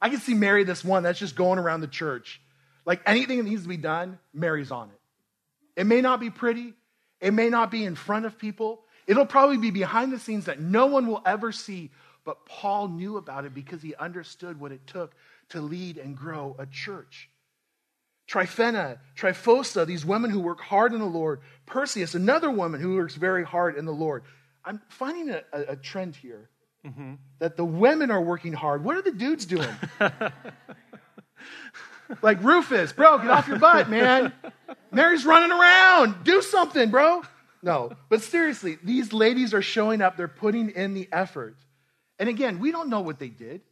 I 0.03 0.09
can 0.09 0.19
see 0.19 0.35
Mary, 0.35 0.65
this 0.65 0.85
one 0.85 1.05
that's 1.05 1.21
just 1.21 1.37
going 1.37 1.61
around 1.61 1.81
the 1.81 1.87
church. 1.87 2.41
Like 2.85 3.03
anything 3.06 3.39
that 3.39 3.44
needs 3.44 3.62
to 3.62 3.69
be 3.69 3.77
done, 3.77 4.19
Mary's 4.35 4.73
on 4.73 4.89
it. 4.89 5.81
It 5.81 5.87
may 5.87 6.01
not 6.01 6.19
be 6.19 6.31
pretty, 6.31 6.75
it 7.20 7.32
may 7.32 7.49
not 7.49 7.70
be 7.70 7.85
in 7.85 7.94
front 7.94 8.26
of 8.26 8.38
people, 8.38 8.82
it'll 9.06 9.26
probably 9.26 9.59
be 9.59 9.70
behind 9.70 10.12
the 10.12 10.19
scenes 10.19 10.47
that 10.47 10.61
no 10.61 10.87
one 10.87 11.06
will 11.06 11.23
ever 11.26 11.53
see, 11.53 11.91
but 12.25 12.44
Paul 12.47 12.88
knew 12.88 13.17
about 13.17 13.44
it 13.44 13.55
because 13.55 13.82
he 13.82 13.94
understood 13.94 14.61
what 14.61 14.73
it 14.73 14.87
took 14.87 15.15
to 15.50 15.61
lead 15.61 15.99
and 15.99 16.17
grow 16.17 16.55
a 16.59 16.67
church. 16.67 17.31
Tryphena, 18.26 19.00
Tryphosa, 19.17 19.87
these 19.87 20.05
women 20.05 20.31
who 20.31 20.41
work 20.41 20.61
hard 20.61 20.93
in 20.93 21.00
the 21.00 21.06
Lord. 21.06 21.41
Perseus, 21.65 22.15
another 22.15 22.50
woman 22.50 22.81
who 22.81 22.97
works 22.97 23.15
very 23.15 23.44
hard 23.44 23.76
in 23.76 23.87
the 23.87 23.93
Lord. 23.93 24.23
I'm 24.65 24.82
finding 24.88 25.31
a, 25.31 25.43
a, 25.53 25.76
trend 25.76 26.15
here 26.15 26.50
mm-hmm. 26.87 27.15
that 27.38 27.56
the 27.56 27.65
women 27.65 28.11
are 28.11 28.20
working 28.20 28.53
hard. 28.53 28.85
What 28.85 28.97
are 28.97 29.03
the 29.03 29.12
dudes 29.12 29.47
doing? 29.47 29.70
like 32.22 32.43
Rufus, 32.43 32.93
bro, 32.93 33.19
get 33.19 33.31
off 33.31 33.49
your 33.49 33.58
butt, 33.58 33.88
man. 33.88 34.32
Mary's 34.90 35.25
running 35.25 35.52
around. 35.52 36.25
Do 36.25 36.43
something, 36.43 36.90
bro. 36.90 37.22
No, 37.62 37.93
but 38.08 38.22
seriously, 38.22 38.78
these 38.82 39.12
ladies 39.12 39.52
are 39.52 39.62
showing 39.62 40.00
up. 40.00 40.16
They're 40.16 40.29
putting 40.29 40.70
in 40.70 40.94
the 40.94 41.08
effort. 41.10 41.56
And 42.19 42.29
again, 42.29 42.58
we 42.58 42.70
don't 42.70 42.88
know 42.88 43.00
what 43.00 43.19
they 43.19 43.29
did. 43.29 43.62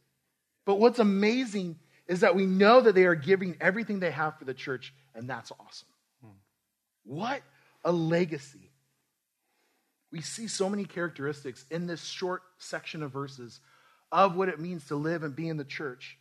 But 0.65 0.79
what's 0.79 0.99
amazing 0.99 1.77
is 2.07 2.19
that 2.19 2.35
we 2.35 2.45
know 2.45 2.81
that 2.81 2.93
they 2.93 3.05
are 3.05 3.15
giving 3.15 3.55
everything 3.61 3.99
they 3.99 4.11
have 4.11 4.37
for 4.37 4.45
the 4.45 4.53
church, 4.53 4.93
and 5.15 5.29
that's 5.29 5.51
awesome. 5.51 5.87
Hmm. 6.21 6.31
What 7.05 7.41
a 7.85 7.91
legacy. 7.91 8.71
We 10.11 10.21
see 10.21 10.47
so 10.47 10.69
many 10.69 10.85
characteristics 10.85 11.65
in 11.71 11.87
this 11.87 12.03
short 12.03 12.43
section 12.57 13.03
of 13.03 13.11
verses 13.11 13.59
of 14.11 14.35
what 14.35 14.49
it 14.49 14.59
means 14.59 14.85
to 14.87 14.95
live 14.95 15.23
and 15.23 15.35
be 15.35 15.49
in 15.49 15.57
the 15.57 15.65
church, 15.65 16.17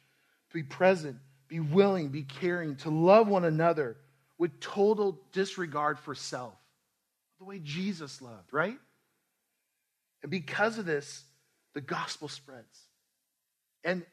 to 0.51 0.55
be 0.55 0.63
present, 0.63 1.17
be 1.49 1.61
willing, 1.61 2.09
be 2.09 2.23
caring, 2.23 2.77
to 2.77 2.91
love 2.91 3.29
one 3.29 3.45
another 3.45 3.97
with 4.39 4.59
total 4.61 5.21
disregard 5.33 5.99
for 5.99 6.15
self, 6.15 6.55
the 7.39 7.45
way 7.45 7.61
Jesus 7.63 8.21
loved, 8.21 8.53
right? 8.53 8.79
And 10.23 10.31
because 10.31 10.79
of 10.79 10.87
this, 10.87 11.25
the 11.75 11.81
gospel 11.81 12.29
spreads. 12.29 12.81
And 13.85 14.05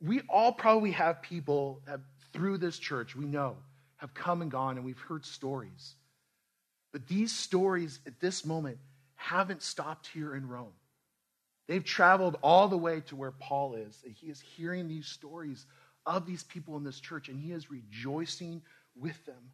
we 0.00 0.20
all 0.28 0.52
probably 0.52 0.92
have 0.92 1.22
people 1.22 1.80
that 1.86 2.00
through 2.32 2.58
this 2.58 2.78
church 2.78 3.16
we 3.16 3.24
know 3.24 3.56
have 3.96 4.14
come 4.14 4.42
and 4.42 4.50
gone 4.50 4.76
and 4.76 4.84
we've 4.84 5.00
heard 5.00 5.26
stories. 5.26 5.94
But 6.92 7.06
these 7.08 7.34
stories 7.34 7.98
at 8.06 8.20
this 8.20 8.44
moment 8.44 8.78
haven't 9.16 9.62
stopped 9.62 10.06
here 10.06 10.34
in 10.34 10.48
Rome. 10.48 10.72
They've 11.66 11.84
traveled 11.84 12.38
all 12.42 12.68
the 12.68 12.78
way 12.78 13.00
to 13.08 13.16
where 13.16 13.32
Paul 13.32 13.74
is. 13.74 14.00
And 14.04 14.14
he 14.14 14.28
is 14.28 14.40
hearing 14.40 14.88
these 14.88 15.06
stories 15.06 15.66
of 16.08 16.26
these 16.26 16.42
people 16.42 16.76
in 16.76 16.84
this 16.84 16.98
church 16.98 17.28
and 17.28 17.38
he 17.38 17.52
is 17.52 17.70
rejoicing 17.70 18.62
with 18.96 19.24
them. 19.26 19.52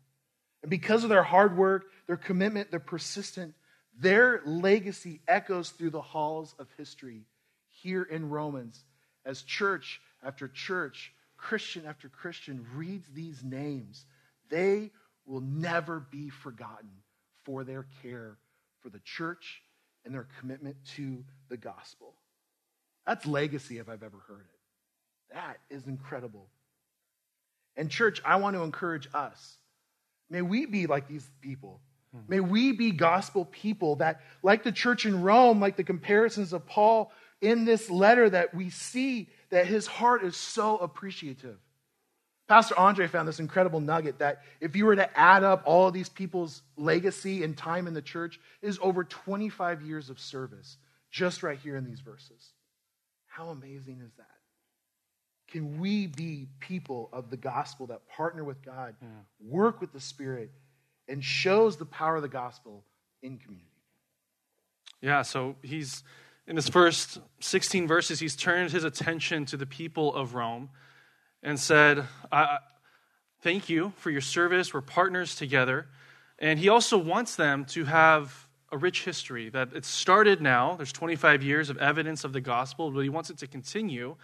And 0.63 0.71
because 0.71 1.03
of 1.03 1.11
their 1.11 1.25
hard 1.25 1.57
work, 1.57 1.85
their 2.07 2.17
commitment, 2.17 2.71
their 2.71 2.81
persistent, 2.81 3.55
their 3.99 4.41
legacy 4.47 5.21
echoes 5.29 5.71
through 5.71 5.91
the 5.91 6.01
halls 6.01 6.55
of 6.59 6.69
history 6.79 7.27
here 7.69 8.03
in 8.03 8.31
Romans 8.31 8.83
as 9.27 9.43
church 9.43 10.01
after 10.23 10.49
church, 10.49 11.13
Christian 11.37 11.87
after 11.87 12.09
Christian 12.09 12.65
reads 12.75 13.07
these 13.13 13.43
names, 13.43 14.07
they 14.49 14.91
will 15.27 15.41
never 15.41 16.01
be 16.01 16.31
forgotten 16.31 16.91
for 17.45 17.65
their 17.65 17.87
care 18.03 18.39
for 18.81 18.91
the 18.91 19.01
church 19.01 19.63
and 20.05 20.15
their 20.15 20.29
commitment 20.39 20.77
to 20.97 21.25
the 21.49 21.57
gospel. 21.57 22.15
That's 23.07 23.27
legacy 23.27 23.79
if 23.79 23.89
I've 23.89 24.03
ever 24.03 24.19
heard 24.29 24.47
it. 24.49 24.54
That 25.33 25.59
is 25.71 25.87
incredible. 25.87 26.49
And, 27.77 27.91
church, 27.91 28.21
I 28.25 28.37
want 28.37 28.57
to 28.57 28.63
encourage 28.63 29.09
us. 29.15 29.59
May 30.31 30.43
we 30.43 30.67
be 30.67 30.87
like 30.87 31.09
these 31.09 31.29
people 31.41 31.81
hmm. 32.13 32.21
May 32.29 32.41
we 32.41 32.73
be 32.73 32.93
gospel 32.93 33.45
people 33.45 33.97
that, 33.97 34.21
like 34.43 34.63
the 34.63 34.73
church 34.73 35.07
in 35.07 35.23
Rome, 35.23 35.61
like 35.61 35.77
the 35.77 35.85
comparisons 35.85 36.53
of 36.53 36.67
Paul 36.67 37.13
in 37.41 37.65
this 37.65 37.91
letter, 37.91 38.31
that 38.31 38.55
we 38.55 38.71
see 38.71 39.29
that 39.51 39.67
his 39.67 39.87
heart 39.87 40.25
is 40.25 40.37
so 40.37 40.79
appreciative. 40.79 41.59
Pastor 42.47 42.79
Andre 42.79 43.07
found 43.07 43.27
this 43.27 43.41
incredible 43.41 43.81
nugget 43.81 44.19
that 44.19 44.43
if 44.61 44.77
you 44.77 44.85
were 44.85 44.97
to 44.97 45.19
add 45.19 45.45
up 45.45 45.63
all 45.65 45.89
of 45.89 45.95
these 45.95 46.11
people's 46.11 46.63
legacy 46.77 47.43
and 47.43 47.57
time 47.57 47.87
in 47.87 47.95
the 47.95 48.03
church, 48.03 48.39
is 48.61 48.79
over 48.83 49.03
25 49.03 49.83
years 49.83 50.11
of 50.11 50.21
service 50.21 50.77
just 51.11 51.43
right 51.43 51.59
here 51.59 51.77
in 51.77 51.85
these 51.85 52.01
verses. 52.01 52.53
How 53.27 53.49
amazing 53.49 54.03
is 54.05 54.13
that? 54.19 54.34
Can 55.55 55.79
we 55.79 56.09
be 56.09 56.49
people 56.59 57.09
of 57.13 57.31
the 57.31 57.37
gospel 57.37 57.87
that 57.87 58.09
partner 58.09 58.43
with 58.43 58.61
God, 58.61 58.97
yeah. 59.01 59.09
work 59.41 59.81
with 59.81 59.93
the 59.93 60.01
Spirit, 60.01 60.51
and 61.07 61.23
shows 61.23 61.77
the 61.77 61.85
power 61.85 62.17
of 62.17 62.23
the 62.23 62.29
gospel 62.29 62.83
in 63.23 63.39
community? 63.39 63.71
Yeah, 65.01 65.23
so 65.23 65.55
he's 65.63 66.03
in 66.49 66.57
his 66.57 66.69
first 66.69 67.21
16 67.39 67.87
verses, 67.87 68.19
he's 68.19 68.35
turned 68.35 68.73
his 68.73 68.83
attention 68.83 69.47
to 69.47 69.57
the 69.57 69.65
people 69.65 70.13
of 70.13 70.35
Rome 70.35 70.71
and 71.41 71.61
said, 71.61 72.05
Thank 73.41 73.69
you 73.69 73.93
for 73.99 74.11
your 74.11 74.23
service. 74.23 74.75
We're 74.75 74.81
partners 74.81 75.37
together. 75.37 75.87
And 76.41 76.59
he 76.59 76.69
also 76.69 76.99
wants 76.99 77.37
them 77.37 77.65
to 77.67 77.85
have 77.85 78.49
a 78.73 78.77
rich 78.77 79.05
history, 79.05 79.51
that 79.51 79.73
it 79.73 79.85
started 79.85 80.43
now. 80.43 80.75
There's 80.75 80.93
25 80.93 81.45
years 81.45 81.71
of 81.71 81.79
evidence 81.79 82.25
of 82.25 82.33
the 82.33 82.41
gospel, 82.41 82.91
but 82.91 83.03
he 83.03 83.09
wants 83.09 83.31
it 83.31 83.39
to 83.39 83.47
continue. 83.47 84.17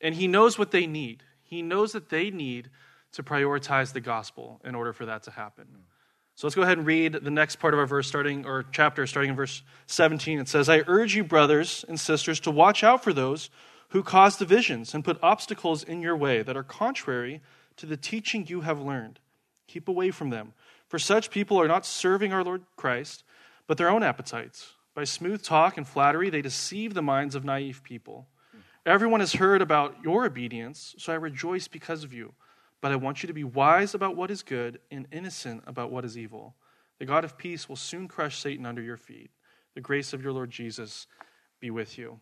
And 0.00 0.14
he 0.14 0.28
knows 0.28 0.58
what 0.58 0.70
they 0.70 0.86
need. 0.86 1.22
He 1.42 1.62
knows 1.62 1.92
that 1.92 2.08
they 2.08 2.30
need 2.30 2.70
to 3.12 3.22
prioritize 3.22 3.92
the 3.92 4.00
gospel 4.00 4.60
in 4.64 4.74
order 4.74 4.92
for 4.92 5.06
that 5.06 5.22
to 5.24 5.30
happen. 5.30 5.84
So 6.34 6.46
let's 6.46 6.54
go 6.54 6.62
ahead 6.62 6.76
and 6.76 6.86
read 6.86 7.14
the 7.14 7.30
next 7.30 7.56
part 7.56 7.72
of 7.72 7.80
our 7.80 7.86
verse 7.86 8.06
starting 8.06 8.44
or 8.44 8.66
chapter 8.70 9.06
starting 9.06 9.30
in 9.30 9.36
verse 9.36 9.62
17. 9.86 10.38
It 10.38 10.48
says, 10.48 10.68
"I 10.68 10.82
urge 10.86 11.16
you 11.16 11.24
brothers 11.24 11.84
and 11.88 11.98
sisters 11.98 12.40
to 12.40 12.50
watch 12.50 12.84
out 12.84 13.02
for 13.02 13.14
those 13.14 13.48
who 13.90 14.02
cause 14.02 14.36
divisions 14.36 14.92
and 14.92 15.04
put 15.04 15.18
obstacles 15.22 15.82
in 15.82 16.02
your 16.02 16.16
way 16.16 16.42
that 16.42 16.56
are 16.56 16.62
contrary 16.62 17.40
to 17.76 17.86
the 17.86 17.96
teaching 17.96 18.46
you 18.46 18.62
have 18.62 18.80
learned. 18.80 19.18
Keep 19.66 19.88
away 19.88 20.10
from 20.10 20.28
them, 20.28 20.52
for 20.86 20.98
such 20.98 21.30
people 21.30 21.58
are 21.58 21.68
not 21.68 21.86
serving 21.86 22.32
our 22.32 22.44
Lord 22.44 22.64
Christ, 22.76 23.24
but 23.66 23.78
their 23.78 23.88
own 23.88 24.02
appetites. 24.02 24.74
By 24.92 25.04
smooth 25.04 25.42
talk 25.42 25.76
and 25.78 25.88
flattery 25.88 26.28
they 26.28 26.42
deceive 26.42 26.92
the 26.92 27.00
minds 27.00 27.34
of 27.34 27.44
naive 27.44 27.82
people." 27.82 28.28
Everyone 28.86 29.18
has 29.18 29.32
heard 29.32 29.62
about 29.62 29.96
your 30.04 30.26
obedience, 30.26 30.94
so 30.96 31.12
I 31.12 31.16
rejoice 31.16 31.66
because 31.66 32.04
of 32.04 32.12
you. 32.12 32.34
But 32.80 32.92
I 32.92 32.96
want 32.96 33.20
you 33.20 33.26
to 33.26 33.32
be 33.32 33.42
wise 33.42 33.94
about 33.94 34.14
what 34.14 34.30
is 34.30 34.44
good 34.44 34.78
and 34.92 35.08
innocent 35.10 35.64
about 35.66 35.90
what 35.90 36.04
is 36.04 36.16
evil. 36.16 36.54
The 37.00 37.04
God 37.04 37.24
of 37.24 37.36
peace 37.36 37.68
will 37.68 37.74
soon 37.74 38.06
crush 38.06 38.38
Satan 38.38 38.64
under 38.64 38.80
your 38.80 38.96
feet. 38.96 39.30
The 39.74 39.80
grace 39.80 40.12
of 40.12 40.22
your 40.22 40.32
Lord 40.32 40.52
Jesus 40.52 41.08
be 41.58 41.68
with 41.72 41.98
you. 41.98 42.20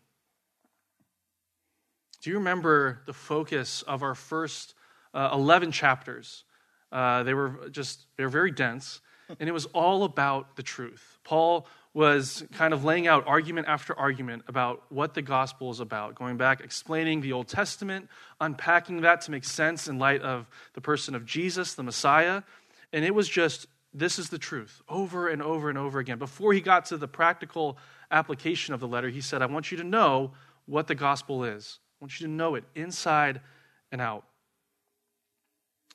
Do 2.23 2.31
you 2.31 2.37
remember 2.37 3.03
the 3.05 3.13
focus 3.13 3.83
of 3.83 4.01
our 4.01 4.15
first 4.15 4.73
uh, 5.13 5.29
11 5.33 5.71
chapters? 5.71 6.45
Uh, 6.91 7.21
they 7.21 7.35
were 7.35 7.69
just, 7.69 8.07
they 8.17 8.23
were 8.23 8.29
very 8.29 8.49
dense, 8.49 9.01
and 9.39 9.47
it 9.47 9.51
was 9.51 9.67
all 9.67 10.03
about 10.03 10.55
the 10.55 10.63
truth. 10.63 11.19
Paul 11.23 11.67
was 11.95 12.43
kind 12.51 12.73
of 12.73 12.83
laying 12.83 13.07
out 13.07 13.23
argument 13.25 13.69
after 13.69 13.97
argument 13.97 14.43
about 14.49 14.83
what 14.89 15.13
the 15.13 15.21
gospel 15.21 15.71
is 15.71 15.79
about, 15.79 16.13
going 16.13 16.35
back, 16.35 16.59
explaining 16.59 17.21
the 17.21 17.31
Old 17.31 17.47
Testament, 17.47 18.09
unpacking 18.41 19.01
that 19.01 19.21
to 19.21 19.31
make 19.31 19.45
sense 19.45 19.87
in 19.87 19.97
light 19.97 20.21
of 20.21 20.45
the 20.73 20.81
person 20.81 21.15
of 21.15 21.25
Jesus, 21.25 21.73
the 21.73 21.83
Messiah. 21.83 22.43
And 22.91 23.05
it 23.05 23.15
was 23.15 23.29
just, 23.29 23.67
this 23.93 24.19
is 24.19 24.27
the 24.27 24.37
truth, 24.37 24.81
over 24.89 25.29
and 25.29 25.41
over 25.41 25.69
and 25.69 25.77
over 25.77 25.99
again. 25.99 26.19
Before 26.19 26.51
he 26.51 26.59
got 26.59 26.85
to 26.87 26.97
the 26.97 27.07
practical 27.07 27.77
application 28.11 28.73
of 28.73 28.81
the 28.81 28.89
letter, 28.89 29.07
he 29.07 29.21
said, 29.21 29.41
I 29.41 29.45
want 29.45 29.71
you 29.71 29.77
to 29.77 29.83
know 29.85 30.33
what 30.65 30.87
the 30.87 30.95
gospel 30.95 31.45
is. 31.45 31.79
I 32.01 32.03
want 32.03 32.19
you 32.19 32.27
to 32.27 32.33
know 32.33 32.55
it 32.55 32.65
inside 32.75 33.39
and 33.89 34.01
out. 34.01 34.25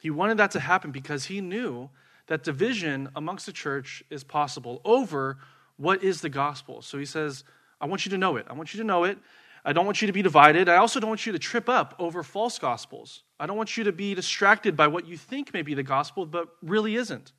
He 0.01 0.09
wanted 0.09 0.39
that 0.39 0.53
to 0.53 0.61
happen 0.61 0.93
because 0.93 1.27
he 1.27 1.43
knew 1.43 1.91
that 2.27 2.43
division 2.43 3.11
amongst 3.15 3.45
the 3.45 3.53
church 3.53 4.03
is 4.09 4.25
possible 4.25 4.81
over 4.83 5.37
what 5.81 6.05
is 6.05 6.21
the 6.21 6.29
gospel? 6.29 6.83
So 6.83 6.99
he 6.99 7.07
says, 7.07 7.43
I 7.81 7.87
want 7.87 8.05
you 8.05 8.11
to 8.11 8.19
know 8.19 8.37
it. 8.37 8.47
I 8.51 8.53
want 8.53 8.75
you 8.75 8.79
to 8.81 8.87
know 8.87 9.05
it. 9.05 9.19
I 9.65 9.73
don't 9.73 9.87
want 9.87 10.03
you 10.03 10.07
to 10.07 10.13
be 10.13 10.21
divided. 10.21 10.69
I 10.69 10.77
also 10.77 11.01
don't 11.01 11.09
want 11.09 11.25
you 11.25 11.33
to 11.33 11.39
trip 11.39 11.71
up 11.71 11.95
over 11.99 12.23
false 12.23 12.59
gospels. 12.59 13.23
I 13.39 13.47
don't 13.47 13.57
want 13.57 13.79
you 13.79 13.85
to 13.85 13.93
be 13.93 14.15
distracted 14.15 14.77
by 14.77 14.89
what 14.89 15.07
you 15.07 15.17
think 15.17 15.55
may 15.55 15.63
be 15.63 15.73
the 15.73 15.83
gospel, 15.83 16.27
but 16.27 16.49
really 16.63 16.97
isn't. 16.97 17.33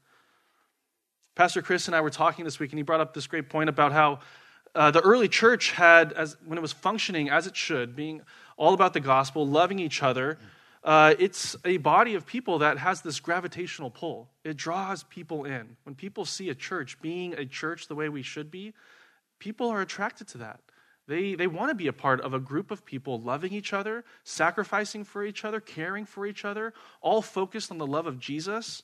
Pastor 1.36 1.62
Chris 1.62 1.86
and 1.86 1.95
I 1.95 2.01
were 2.01 2.10
talking 2.10 2.43
this 2.43 2.60
week, 2.60 2.71
and 2.71 2.79
he 2.79 2.83
brought 2.83 3.00
up 3.00 3.13
this 3.13 3.27
great 3.27 3.48
point 3.48 3.69
about 3.69 3.91
how 3.91 4.19
uh, 4.74 4.89
the 4.89 5.01
early 5.01 5.27
church 5.27 5.71
had, 5.71 6.12
as, 6.13 6.36
when 6.43 6.57
it 6.57 6.62
was 6.62 6.74
functioning 6.74 7.29
as 7.29 7.45
it 7.45 7.55
should, 7.55 7.95
being 7.95 8.21
all 8.57 8.74
about 8.74 8.93
the 8.93 9.00
gospel, 9.00 9.45
loving 9.48 9.77
each 9.77 10.01
other, 10.01 10.39
uh, 10.83 11.13
it's 11.19 11.55
a 11.63 11.77
body 11.77 12.15
of 12.15 12.25
people 12.25 12.59
that 12.59 12.79
has 12.79 13.01
this 13.01 13.19
gravitational 13.19 13.91
pull. 13.91 14.29
It 14.43 14.57
draws 14.57 15.03
people 15.03 15.45
in. 15.45 15.77
When 15.83 15.93
people 15.93 16.25
see 16.25 16.50
a 16.50 16.55
church 16.55 17.00
being 17.01 17.33
a 17.33 17.45
church 17.45 17.88
the 17.88 17.95
way 17.95 18.09
we 18.09 18.23
should 18.23 18.50
be, 18.50 18.73
people 19.38 19.69
are 19.69 19.81
attracted 19.81 20.27
to 20.29 20.39
that. 20.39 20.59
They, 21.07 21.35
they 21.35 21.47
want 21.47 21.69
to 21.69 21.75
be 21.75 21.88
a 21.88 21.93
part 21.93 22.21
of 22.21 22.33
a 22.33 22.39
group 22.39 22.71
of 22.71 22.85
people 22.85 23.19
loving 23.19 23.53
each 23.53 23.73
other, 23.73 24.05
sacrificing 24.23 25.03
for 25.03 25.23
each 25.23 25.43
other, 25.43 25.59
caring 25.59 26.05
for 26.05 26.25
each 26.25 26.45
other, 26.45 26.73
all 27.01 27.21
focused 27.21 27.69
on 27.69 27.77
the 27.77 27.88
love 27.88 28.07
of 28.07 28.19
Jesus. 28.19 28.81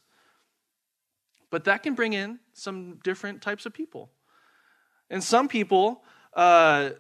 But 1.49 1.63
that 1.65 1.83
can 1.83 1.95
bring 1.95 2.13
in 2.13 2.39
some 2.53 2.99
different 3.03 3.41
types 3.41 3.65
of 3.65 3.73
people. 3.73 4.11
And 5.09 5.23
some 5.23 5.47
people 5.47 6.03
uh, 6.33 6.91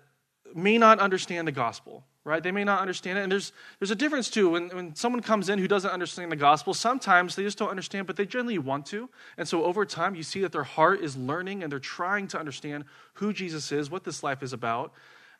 may 0.55 0.77
not 0.77 0.99
understand 0.99 1.47
the 1.47 1.51
gospel 1.51 2.05
right? 2.27 2.43
They 2.43 2.51
may 2.51 2.65
not 2.65 2.81
understand 2.81 3.17
it. 3.17 3.21
And 3.21 3.31
there's, 3.31 3.53
there's 3.79 3.89
a 3.89 3.95
difference, 3.95 4.29
too. 4.29 4.49
When, 4.49 4.67
when 4.69 4.95
someone 4.95 5.21
comes 5.21 5.47
in 5.47 5.59
who 5.59 5.67
doesn't 5.67 5.89
understand 5.89 6.31
the 6.31 6.35
gospel, 6.35 6.73
sometimes 6.73 7.35
they 7.35 7.43
just 7.43 7.57
don't 7.57 7.69
understand, 7.69 8.05
but 8.05 8.17
they 8.17 8.25
generally 8.25 8.57
want 8.57 8.85
to. 8.87 9.09
And 9.37 9.47
so 9.47 9.63
over 9.63 9.85
time, 9.85 10.13
you 10.13 10.23
see 10.23 10.41
that 10.41 10.51
their 10.51 10.63
heart 10.63 11.01
is 11.01 11.15
learning 11.15 11.63
and 11.63 11.71
they're 11.71 11.79
trying 11.79 12.27
to 12.29 12.39
understand 12.39 12.83
who 13.13 13.31
Jesus 13.31 13.71
is, 13.71 13.89
what 13.89 14.03
this 14.03 14.21
life 14.21 14.43
is 14.43 14.51
about. 14.51 14.91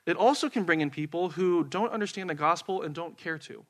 It 0.05 0.15
also 0.15 0.49
can 0.49 0.63
bring 0.63 0.79
in 0.79 0.89
people 0.89 1.31
who 1.31 1.65
don't 1.65 1.91
understand 1.91 2.29
the 2.29 2.35
gospel 2.35 2.81
and 2.81 2.95
don't 2.95 3.17
care 3.17 3.37
to. 3.39 3.65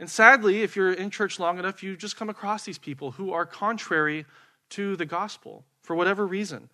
And 0.00 0.10
sadly, 0.10 0.62
if 0.62 0.74
you're 0.74 0.92
in 0.92 1.10
church 1.10 1.38
long 1.38 1.58
enough, 1.58 1.82
you 1.82 1.96
just 1.96 2.16
come 2.16 2.28
across 2.28 2.64
these 2.64 2.78
people 2.78 3.12
who 3.12 3.32
are 3.32 3.46
contrary 3.46 4.26
to 4.70 4.96
the 4.96 5.06
gospel 5.06 5.64
for 5.82 5.94
whatever 5.94 6.26
reason. 6.26 6.68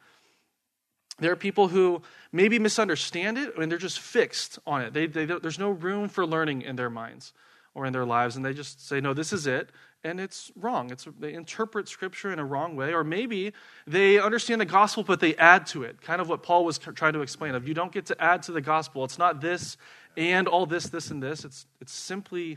There 1.18 1.32
are 1.32 1.36
people 1.36 1.68
who 1.68 2.02
maybe 2.32 2.58
misunderstand 2.58 3.38
it 3.38 3.56
and 3.56 3.70
they're 3.70 3.78
just 3.78 4.00
fixed 4.00 4.58
on 4.66 4.82
it. 4.82 4.92
They, 4.92 5.06
they, 5.06 5.24
there's 5.24 5.58
no 5.58 5.70
room 5.70 6.08
for 6.08 6.26
learning 6.26 6.62
in 6.62 6.76
their 6.76 6.90
minds 6.90 7.32
or 7.74 7.86
in 7.86 7.92
their 7.92 8.06
lives, 8.06 8.36
and 8.36 8.44
they 8.44 8.54
just 8.54 8.86
say, 8.86 9.00
No, 9.00 9.12
this 9.12 9.32
is 9.32 9.46
it. 9.46 9.70
And 10.02 10.20
it's 10.20 10.52
wrong. 10.54 10.90
It's, 10.92 11.06
they 11.18 11.34
interpret 11.34 11.88
Scripture 11.88 12.32
in 12.32 12.38
a 12.38 12.44
wrong 12.44 12.76
way. 12.76 12.94
Or 12.94 13.02
maybe 13.02 13.52
they 13.86 14.20
understand 14.20 14.60
the 14.60 14.66
gospel, 14.66 15.02
but 15.02 15.18
they 15.18 15.34
add 15.34 15.66
to 15.68 15.82
it. 15.82 16.00
Kind 16.00 16.20
of 16.20 16.28
what 16.28 16.44
Paul 16.44 16.64
was 16.64 16.78
trying 16.78 17.14
to 17.14 17.22
explain 17.22 17.54
of 17.56 17.66
you 17.66 17.74
don't 17.74 17.90
get 17.90 18.06
to 18.06 18.22
add 18.22 18.42
to 18.44 18.52
the 18.52 18.60
gospel. 18.60 19.04
It's 19.04 19.18
not 19.18 19.40
this 19.40 19.76
and 20.16 20.46
all 20.46 20.64
this, 20.64 20.88
this, 20.88 21.10
and 21.10 21.20
this. 21.20 21.44
It's, 21.44 21.66
it's 21.80 21.92
simply 21.92 22.56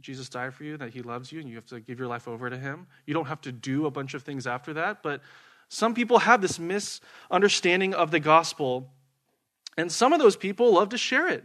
Jesus 0.00 0.28
died 0.28 0.54
for 0.54 0.64
you, 0.64 0.76
that 0.76 0.90
he 0.92 1.02
loves 1.02 1.32
you, 1.32 1.40
and 1.40 1.48
you 1.48 1.56
have 1.56 1.66
to 1.66 1.80
give 1.80 1.98
your 1.98 2.08
life 2.08 2.28
over 2.28 2.50
to 2.50 2.58
him. 2.58 2.86
You 3.06 3.14
don't 3.14 3.26
have 3.26 3.40
to 3.42 3.52
do 3.52 3.86
a 3.86 3.90
bunch 3.90 4.14
of 4.14 4.22
things 4.22 4.46
after 4.46 4.74
that, 4.74 5.02
but 5.02 5.22
some 5.68 5.94
people 5.94 6.18
have 6.20 6.40
this 6.40 6.58
misunderstanding 6.58 7.94
of 7.94 8.10
the 8.10 8.20
gospel, 8.20 8.90
and 9.76 9.90
some 9.90 10.12
of 10.12 10.18
those 10.18 10.36
people 10.36 10.74
love 10.74 10.90
to 10.90 10.98
share 10.98 11.28
it. 11.28 11.44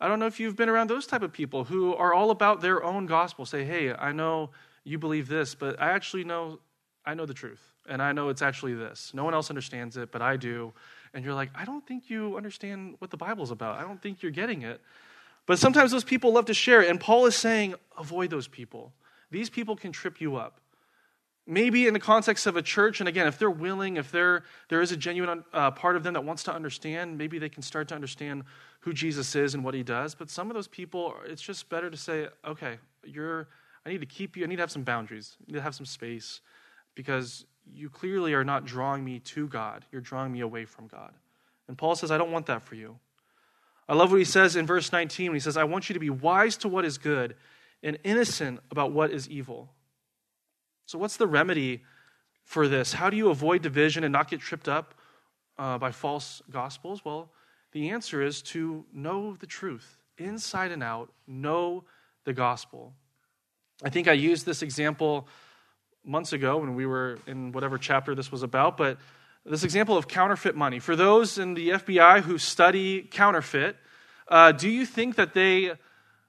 I 0.00 0.08
don't 0.08 0.18
know 0.18 0.26
if 0.26 0.38
you've 0.38 0.56
been 0.56 0.68
around 0.68 0.90
those 0.90 1.06
type 1.06 1.22
of 1.22 1.32
people 1.32 1.64
who 1.64 1.94
are 1.94 2.12
all 2.12 2.30
about 2.30 2.60
their 2.60 2.82
own 2.82 3.06
gospel. 3.06 3.46
Say, 3.46 3.64
"Hey, 3.64 3.92
I 3.92 4.12
know 4.12 4.50
you 4.84 4.98
believe 4.98 5.28
this, 5.28 5.54
but 5.54 5.80
I 5.80 5.90
actually 5.90 6.24
know 6.24 6.60
I 7.06 7.14
know 7.14 7.26
the 7.26 7.34
truth, 7.34 7.74
and 7.86 8.00
I 8.02 8.12
know 8.12 8.30
it's 8.30 8.42
actually 8.42 8.74
this. 8.74 9.12
No 9.12 9.24
one 9.24 9.34
else 9.34 9.50
understands 9.50 9.96
it, 9.96 10.10
but 10.10 10.22
I 10.22 10.36
do." 10.36 10.72
And 11.12 11.24
you're 11.24 11.34
like, 11.34 11.50
"I 11.54 11.64
don't 11.64 11.86
think 11.86 12.10
you 12.10 12.36
understand 12.36 12.96
what 12.98 13.10
the 13.10 13.16
Bible's 13.16 13.50
about. 13.50 13.78
I 13.78 13.82
don't 13.82 14.00
think 14.00 14.22
you're 14.22 14.32
getting 14.32 14.62
it." 14.62 14.80
But 15.46 15.58
sometimes 15.58 15.90
those 15.90 16.04
people 16.04 16.32
love 16.32 16.46
to 16.46 16.54
share 16.54 16.82
it, 16.82 16.88
and 16.88 16.98
Paul 16.98 17.26
is 17.26 17.36
saying, 17.36 17.74
avoid 17.98 18.30
those 18.30 18.48
people. 18.48 18.94
These 19.30 19.50
people 19.50 19.76
can 19.76 19.92
trip 19.92 20.20
you 20.20 20.36
up 20.36 20.60
maybe 21.46 21.86
in 21.86 21.92
the 21.92 22.00
context 22.00 22.46
of 22.46 22.56
a 22.56 22.62
church 22.62 23.00
and 23.00 23.08
again 23.08 23.26
if 23.26 23.38
they're 23.38 23.50
willing 23.50 23.96
if 23.96 24.10
there 24.10 24.44
there 24.68 24.80
is 24.80 24.92
a 24.92 24.96
genuine 24.96 25.44
uh, 25.52 25.70
part 25.70 25.96
of 25.96 26.02
them 26.02 26.14
that 26.14 26.24
wants 26.24 26.42
to 26.44 26.52
understand 26.52 27.18
maybe 27.18 27.38
they 27.38 27.48
can 27.48 27.62
start 27.62 27.88
to 27.88 27.94
understand 27.94 28.44
who 28.80 28.92
jesus 28.92 29.34
is 29.34 29.54
and 29.54 29.64
what 29.64 29.74
he 29.74 29.82
does. 29.82 30.14
But 30.14 30.30
some 30.30 30.50
of 30.50 30.54
those 30.54 30.68
people 30.68 31.14
it's 31.26 31.42
just 31.42 31.68
better 31.68 31.90
to 31.90 31.96
say 31.96 32.28
okay 32.46 32.78
you're 33.04 33.48
i 33.84 33.90
need 33.90 34.00
to 34.00 34.06
keep 34.06 34.36
you 34.36 34.44
i 34.44 34.46
need 34.46 34.56
to 34.56 34.62
have 34.62 34.70
some 34.70 34.84
boundaries 34.84 35.36
i 35.40 35.52
need 35.52 35.58
to 35.58 35.62
have 35.62 35.74
some 35.74 35.86
space 35.86 36.40
because 36.94 37.44
you 37.66 37.88
clearly 37.90 38.34
are 38.34 38.44
not 38.44 38.64
drawing 38.64 39.04
me 39.04 39.18
to 39.20 39.46
god 39.48 39.84
you're 39.92 40.00
drawing 40.00 40.32
me 40.32 40.40
away 40.40 40.64
from 40.64 40.86
god. 40.86 41.12
And 41.68 41.76
paul 41.76 41.94
says 41.94 42.10
i 42.10 42.18
don't 42.18 42.32
want 42.32 42.46
that 42.46 42.62
for 42.62 42.74
you. 42.74 42.98
I 43.86 43.92
love 43.92 44.10
what 44.10 44.16
he 44.16 44.24
says 44.24 44.56
in 44.56 44.66
verse 44.66 44.92
19 44.92 45.26
when 45.26 45.36
he 45.36 45.40
says 45.40 45.58
i 45.58 45.64
want 45.64 45.90
you 45.90 45.92
to 45.94 46.00
be 46.00 46.10
wise 46.10 46.56
to 46.58 46.68
what 46.68 46.86
is 46.86 46.96
good 46.96 47.36
and 47.82 47.98
innocent 48.02 48.60
about 48.70 48.92
what 48.92 49.10
is 49.10 49.28
evil 49.28 49.73
so, 50.86 50.98
what's 50.98 51.16
the 51.16 51.26
remedy 51.26 51.82
for 52.44 52.68
this? 52.68 52.92
How 52.92 53.10
do 53.10 53.16
you 53.16 53.30
avoid 53.30 53.62
division 53.62 54.04
and 54.04 54.12
not 54.12 54.28
get 54.28 54.40
tripped 54.40 54.68
up 54.68 54.94
uh, 55.58 55.78
by 55.78 55.90
false 55.90 56.42
gospels? 56.50 57.04
Well, 57.04 57.30
the 57.72 57.90
answer 57.90 58.22
is 58.22 58.42
to 58.42 58.84
know 58.92 59.34
the 59.34 59.46
truth 59.46 59.98
inside 60.18 60.70
and 60.70 60.82
out, 60.82 61.12
know 61.26 61.84
the 62.24 62.32
gospel. 62.32 62.94
I 63.82 63.90
think 63.90 64.08
I 64.08 64.12
used 64.12 64.46
this 64.46 64.62
example 64.62 65.26
months 66.04 66.32
ago 66.32 66.58
when 66.58 66.74
we 66.74 66.86
were 66.86 67.18
in 67.26 67.52
whatever 67.52 67.78
chapter 67.78 68.14
this 68.14 68.30
was 68.30 68.42
about, 68.42 68.76
but 68.76 68.98
this 69.44 69.64
example 69.64 69.96
of 69.96 70.06
counterfeit 70.06 70.54
money. 70.54 70.78
For 70.78 70.96
those 70.96 71.38
in 71.38 71.54
the 71.54 71.70
FBI 71.70 72.22
who 72.22 72.38
study 72.38 73.02
counterfeit, 73.02 73.76
uh, 74.28 74.52
do 74.52 74.68
you 74.68 74.86
think 74.86 75.16
that 75.16 75.34
they 75.34 75.72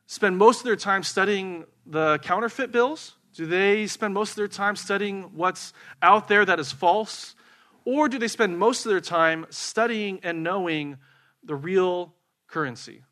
spend 0.07 0.37
most 0.37 0.59
of 0.59 0.65
their 0.65 0.75
time 0.75 1.03
studying 1.03 1.65
the 1.85 2.19
counterfeit 2.19 2.71
bills? 2.71 3.15
Do 3.35 3.45
they 3.45 3.85
spend 3.87 4.13
most 4.13 4.31
of 4.31 4.35
their 4.37 4.47
time 4.47 4.75
studying 4.75 5.23
what's 5.35 5.73
out 6.01 6.27
there 6.29 6.45
that 6.45 6.59
is 6.59 6.71
false? 6.71 7.35
Or 7.83 8.07
do 8.07 8.17
they 8.17 8.29
spend 8.29 8.57
most 8.57 8.85
of 8.85 8.89
their 8.89 9.01
time 9.01 9.45
studying 9.49 10.19
and 10.23 10.41
knowing 10.41 10.97
the 11.43 11.55
real 11.55 12.15
currency? 12.47 13.03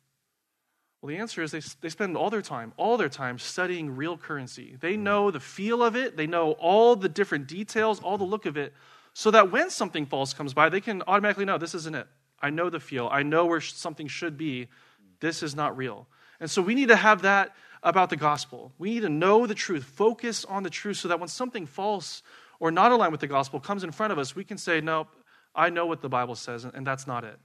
Well, 1.04 1.10
the 1.10 1.18
answer 1.18 1.42
is 1.42 1.50
they, 1.50 1.60
they 1.82 1.90
spend 1.90 2.16
all 2.16 2.30
their 2.30 2.40
time, 2.40 2.72
all 2.78 2.96
their 2.96 3.10
time 3.10 3.38
studying 3.38 3.94
real 3.94 4.16
currency. 4.16 4.78
They 4.80 4.94
hmm. 4.94 5.02
know 5.02 5.30
the 5.30 5.38
feel 5.38 5.82
of 5.82 5.96
it, 5.96 6.16
they 6.16 6.26
know 6.26 6.52
all 6.52 6.96
the 6.96 7.10
different 7.10 7.46
details, 7.46 8.00
all 8.00 8.16
the 8.16 8.24
look 8.24 8.46
of 8.46 8.56
it, 8.56 8.72
so 9.12 9.30
that 9.30 9.52
when 9.52 9.68
something 9.68 10.06
false 10.06 10.32
comes 10.32 10.54
by, 10.54 10.70
they 10.70 10.80
can 10.80 11.02
automatically 11.06 11.44
know 11.44 11.58
this 11.58 11.74
isn't 11.74 11.94
it. 11.94 12.06
I 12.40 12.48
know 12.48 12.70
the 12.70 12.80
feel, 12.80 13.08
I 13.12 13.22
know 13.22 13.44
where 13.44 13.60
something 13.60 14.08
should 14.08 14.38
be. 14.38 14.68
This 15.20 15.42
is 15.42 15.54
not 15.54 15.76
real. 15.76 16.08
And 16.40 16.50
so 16.50 16.62
we 16.62 16.74
need 16.74 16.88
to 16.88 16.96
have 16.96 17.22
that 17.22 17.54
about 17.84 18.10
the 18.10 18.16
gospel. 18.16 18.72
We 18.78 18.94
need 18.94 19.00
to 19.00 19.08
know 19.08 19.46
the 19.46 19.54
truth, 19.54 19.84
focus 19.84 20.44
on 20.46 20.62
the 20.62 20.70
truth, 20.70 20.96
so 20.96 21.08
that 21.08 21.20
when 21.20 21.28
something 21.28 21.66
false 21.66 22.22
or 22.58 22.70
not 22.70 22.90
aligned 22.90 23.12
with 23.12 23.20
the 23.20 23.26
gospel 23.26 23.60
comes 23.60 23.84
in 23.84 23.92
front 23.92 24.12
of 24.12 24.18
us, 24.18 24.34
we 24.34 24.42
can 24.42 24.58
say, 24.58 24.80
Nope, 24.80 25.08
I 25.54 25.70
know 25.70 25.86
what 25.86 26.00
the 26.00 26.08
Bible 26.08 26.34
says, 26.34 26.64
and 26.64 26.86
that's 26.86 27.06
not 27.06 27.22
it. 27.24 27.38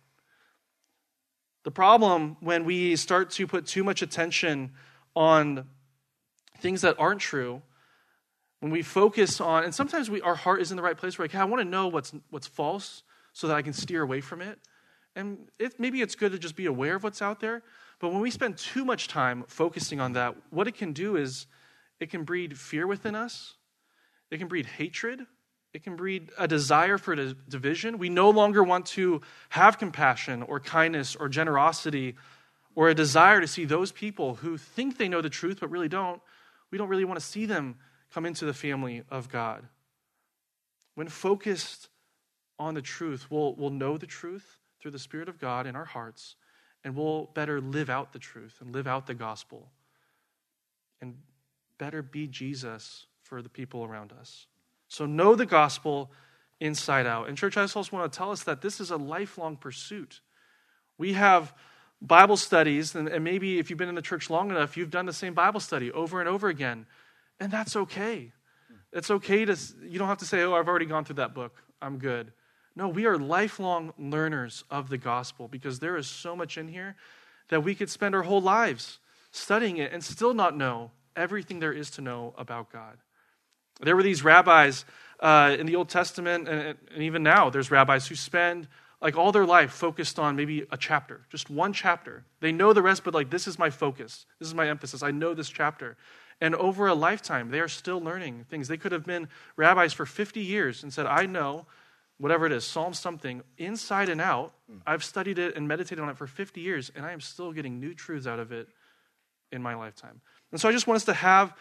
The 1.64 1.72
problem 1.72 2.38
when 2.40 2.64
we 2.64 2.96
start 2.96 3.32
to 3.32 3.46
put 3.46 3.68
too 3.68 3.84
much 3.84 4.02
attention 4.02 4.72
on 5.16 5.68
things 6.60 6.82
that 6.82 6.96
aren't 6.98 7.20
true, 7.20 7.62
when 8.62 8.72
we 8.72 8.82
focus 8.82 9.40
on, 9.42 9.66
and 9.66 9.76
sometimes 9.76 10.10
we, 10.10 10.22
our 10.22 10.36
heart 10.36 10.62
is 10.62 10.72
in 10.72 10.78
the 10.78 10.84
right 10.84 10.98
place, 10.98 11.18
we're 11.18 11.26
like, 11.26 11.32
hey, 11.32 11.40
I 11.40 11.46
want 11.46 11.62
to 11.62 11.70
know 11.70 11.88
what's, 11.88 12.14
what's 12.30 12.48
false 12.48 13.04
so 13.34 13.48
that 13.48 13.56
I 13.56 13.62
can 13.62 13.74
steer 13.74 14.02
away 14.02 14.22
from 14.22 14.42
it. 14.42 14.60
And 15.20 15.50
it, 15.60 15.78
maybe 15.78 16.02
it's 16.02 16.16
good 16.16 16.32
to 16.32 16.40
just 16.40 16.56
be 16.56 16.66
aware 16.66 16.96
of 16.96 17.04
what's 17.04 17.22
out 17.22 17.42
there. 17.42 17.62
But 18.00 18.14
when 18.14 18.22
we 18.22 18.32
spend 18.32 18.58
too 18.58 18.86
much 18.86 19.10
time 19.10 19.44
focusing 19.50 20.00
on 20.00 20.14
that, 20.14 20.34
what 20.50 20.66
it 20.66 20.76
can 20.76 20.94
do 20.94 21.18
is 21.18 21.46
it 22.00 22.10
can 22.10 22.24
breed 22.24 22.58
fear 22.58 22.88
within 22.88 23.16
us, 23.16 23.56
it 24.32 24.38
can 24.38 24.48
breed 24.48 24.66
hatred, 24.66 25.26
it 25.74 25.84
can 25.84 25.98
breed 25.98 26.30
a 26.38 26.48
desire 26.48 26.98
for 26.98 27.18
division. 27.18 27.98
We 27.98 28.08
no 28.08 28.30
longer 28.30 28.64
want 28.64 28.86
to 28.88 29.20
have 29.50 29.78
compassion 29.78 30.42
or 30.42 30.62
kindness 30.62 31.18
or 31.18 31.28
generosity 31.28 32.16
or 32.74 32.88
a 32.88 32.96
desire 32.96 33.42
to 33.42 33.48
see 33.48 33.66
those 33.66 33.92
people 33.92 34.36
who 34.36 34.58
think 34.58 34.98
they 34.98 35.10
know 35.10 35.22
the 35.22 35.30
truth 35.30 35.58
but 35.60 35.70
really 35.70 35.90
don't. 35.90 36.22
We 36.72 36.78
don't 36.78 36.88
really 36.88 37.04
want 37.04 37.20
to 37.20 37.26
see 37.26 37.46
them 37.46 37.76
come 38.14 38.26
into 38.26 38.46
the 38.46 38.54
family 38.54 39.04
of 39.12 39.28
God. 39.28 39.68
When 40.96 41.10
focused 41.10 41.90
on 42.58 42.74
the 42.74 42.82
truth, 42.82 43.30
we'll, 43.30 43.54
we'll 43.56 43.70
know 43.70 43.98
the 43.98 44.08
truth 44.08 44.59
through 44.82 44.92
the 44.92 45.00
Spirit 45.00 45.30
of 45.30 45.40
God 45.40 45.68
in 45.68 45.76
our 45.76 45.86
hearts, 45.86 46.36
and 46.84 46.96
we'll 46.96 47.26
better 47.34 47.60
live 47.60 47.90
out 47.90 48.14
the 48.14 48.20
truth 48.20 48.58
and 48.62 48.74
live 48.74 48.88
out 48.88 49.08
the 49.08 49.14
gospel 49.14 49.72
and 51.02 51.16
better 51.78 52.02
be 52.02 52.28
Jesus 52.28 53.06
for 53.24 53.42
the 53.42 53.50
people 53.50 53.84
around 53.84 54.12
us. 54.12 54.48
So 54.88 55.06
know 55.06 55.36
the 55.36 55.46
gospel 55.46 56.12
inside 56.60 57.06
out. 57.06 57.30
And, 57.30 57.38
church, 57.38 57.58
I 57.58 57.62
also 57.62 57.84
want 57.92 58.12
to 58.12 58.18
tell 58.18 58.32
us 58.32 58.44
that 58.44 58.62
this 58.62 58.80
is 58.80 58.92
a 58.92 58.98
lifelong 58.98 59.56
pursuit. 59.56 60.22
We 60.98 61.14
have 61.14 61.54
Bible 62.02 62.38
studies, 62.38 62.96
and, 62.96 63.08
and 63.08 63.24
maybe 63.24 63.60
if 63.60 63.70
you've 63.70 63.80
been 63.80 63.90
in 63.90 63.96
the 63.96 64.02
church 64.02 64.30
long 64.30 64.50
enough, 64.50 64.78
you've 64.78 64.90
done 64.90 65.06
the 65.06 65.14
same 65.14 65.34
Bible 65.34 65.60
study 65.60 65.92
over 65.92 66.20
and 66.20 66.28
over 66.28 66.48
again. 66.50 66.86
And 67.40 67.52
that's 67.52 67.76
okay. 67.76 68.34
It's 68.92 69.12
okay 69.12 69.46
to, 69.46 69.58
you 69.84 70.00
don't 70.00 70.08
have 70.08 70.18
to 70.18 70.26
say, 70.26 70.42
oh, 70.42 70.54
I've 70.54 70.68
already 70.68 70.86
gone 70.86 71.06
through 71.06 71.18
that 71.18 71.34
book. 71.34 71.62
I'm 71.82 71.98
good. 71.98 72.32
No, 72.80 72.88
we 72.88 73.06
are 73.08 73.18
lifelong 73.18 73.92
learners 74.00 74.64
of 74.72 74.88
the 74.88 74.98
gospel 74.98 75.50
because 75.50 75.80
there 75.80 75.98
is 75.98 76.08
so 76.08 76.34
much 76.34 76.58
in 76.58 76.70
here 76.70 76.96
that 77.50 77.62
we 77.62 77.76
could 77.76 77.90
spend 77.90 78.16
our 78.16 78.22
whole 78.22 78.40
lives 78.40 79.00
studying 79.32 79.76
it 79.76 79.92
and 79.92 80.02
still 80.02 80.34
not 80.34 80.56
know 80.56 80.92
everything 81.14 81.60
there 81.60 81.74
is 81.74 81.92
to 81.92 82.02
know 82.02 82.34
about 82.38 82.72
God. 82.72 82.98
There 83.82 83.98
were 83.98 84.02
these 84.02 84.24
rabbis 84.24 84.86
uh, 85.20 85.58
in 85.60 85.66
the 85.66 85.76
Old 85.76 85.90
Testament, 85.90 86.48
and, 86.48 86.78
and 86.94 87.04
even 87.04 87.22
now, 87.22 87.50
there's 87.50 87.70
rabbis 87.70 88.08
who 88.08 88.16
spend 88.16 88.70
like 89.02 89.18
all 89.18 89.34
their 89.34 89.46
life 89.46 89.72
focused 89.72 90.18
on 90.18 90.38
maybe 90.38 90.66
a 90.72 90.78
chapter, 90.78 91.26
just 91.30 91.50
one 91.50 91.74
chapter. 91.74 92.24
They 92.40 92.54
know 92.54 92.72
the 92.72 92.82
rest, 92.82 93.04
but 93.04 93.14
like, 93.14 93.30
this 93.30 93.46
is 93.46 93.60
my 93.60 93.70
focus. 93.70 94.26
This 94.40 94.48
is 94.48 94.56
my 94.56 94.70
emphasis. 94.70 95.04
I 95.04 95.12
know 95.12 95.34
this 95.34 95.50
chapter. 95.50 95.98
And 96.40 96.56
over 96.56 96.88
a 96.88 96.94
lifetime, 96.94 97.52
they 97.52 97.60
are 97.60 97.68
still 97.68 98.00
learning 98.00 98.46
things. 98.50 98.70
They 98.70 98.78
could 98.78 98.94
have 98.94 99.06
been 99.06 99.28
rabbis 99.58 99.92
for 99.92 100.06
50 100.06 100.40
years 100.40 100.82
and 100.82 100.94
said, 100.94 101.08
I 101.08 101.26
know 101.26 101.66
whatever 102.20 102.46
it 102.46 102.52
is, 102.52 102.66
Psalm 102.66 102.94
something, 102.94 103.42
inside 103.58 104.10
and 104.10 104.22
out. 104.22 104.54
I've 104.86 105.04
studied 105.04 105.40
it 105.40 105.56
and 105.56 105.68
meditated 105.68 106.04
on 106.04 106.10
it 106.10 106.18
for 106.18 106.28
50 106.28 106.62
years, 106.62 106.92
and 106.96 107.06
I 107.06 107.14
am 107.14 107.22
still 107.22 107.52
getting 107.52 107.80
new 107.80 107.94
truths 107.94 108.28
out 108.28 108.40
of 108.40 108.52
it 108.52 108.68
in 109.52 109.64
my 109.64 109.74
lifetime. 109.74 110.22
And 110.52 110.60
so 110.60 110.70
I 110.70 110.72
just 110.72 110.86
want 110.86 110.98
us 110.98 111.06
to 111.06 111.14
have 111.14 111.54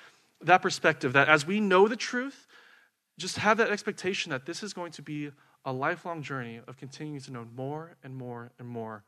that 0.42 0.62
perspective 0.62 1.14
that 1.14 1.28
as 1.28 1.46
we 1.46 1.60
know 1.60 1.88
the 1.88 1.96
truth, 1.96 2.46
just 3.18 3.38
have 3.38 3.56
that 3.58 3.70
expectation 3.70 4.30
that 4.30 4.46
this 4.46 4.62
is 4.62 4.72
going 4.72 4.92
to 4.92 5.02
be 5.02 5.30
a 5.64 5.72
lifelong 5.72 6.22
journey 6.22 6.60
of 6.66 6.76
continuing 6.76 7.20
to 7.20 7.32
know 7.32 7.46
more 7.56 7.96
and 8.02 8.16
more 8.16 8.50
and 8.58 8.68
more 8.68 9.04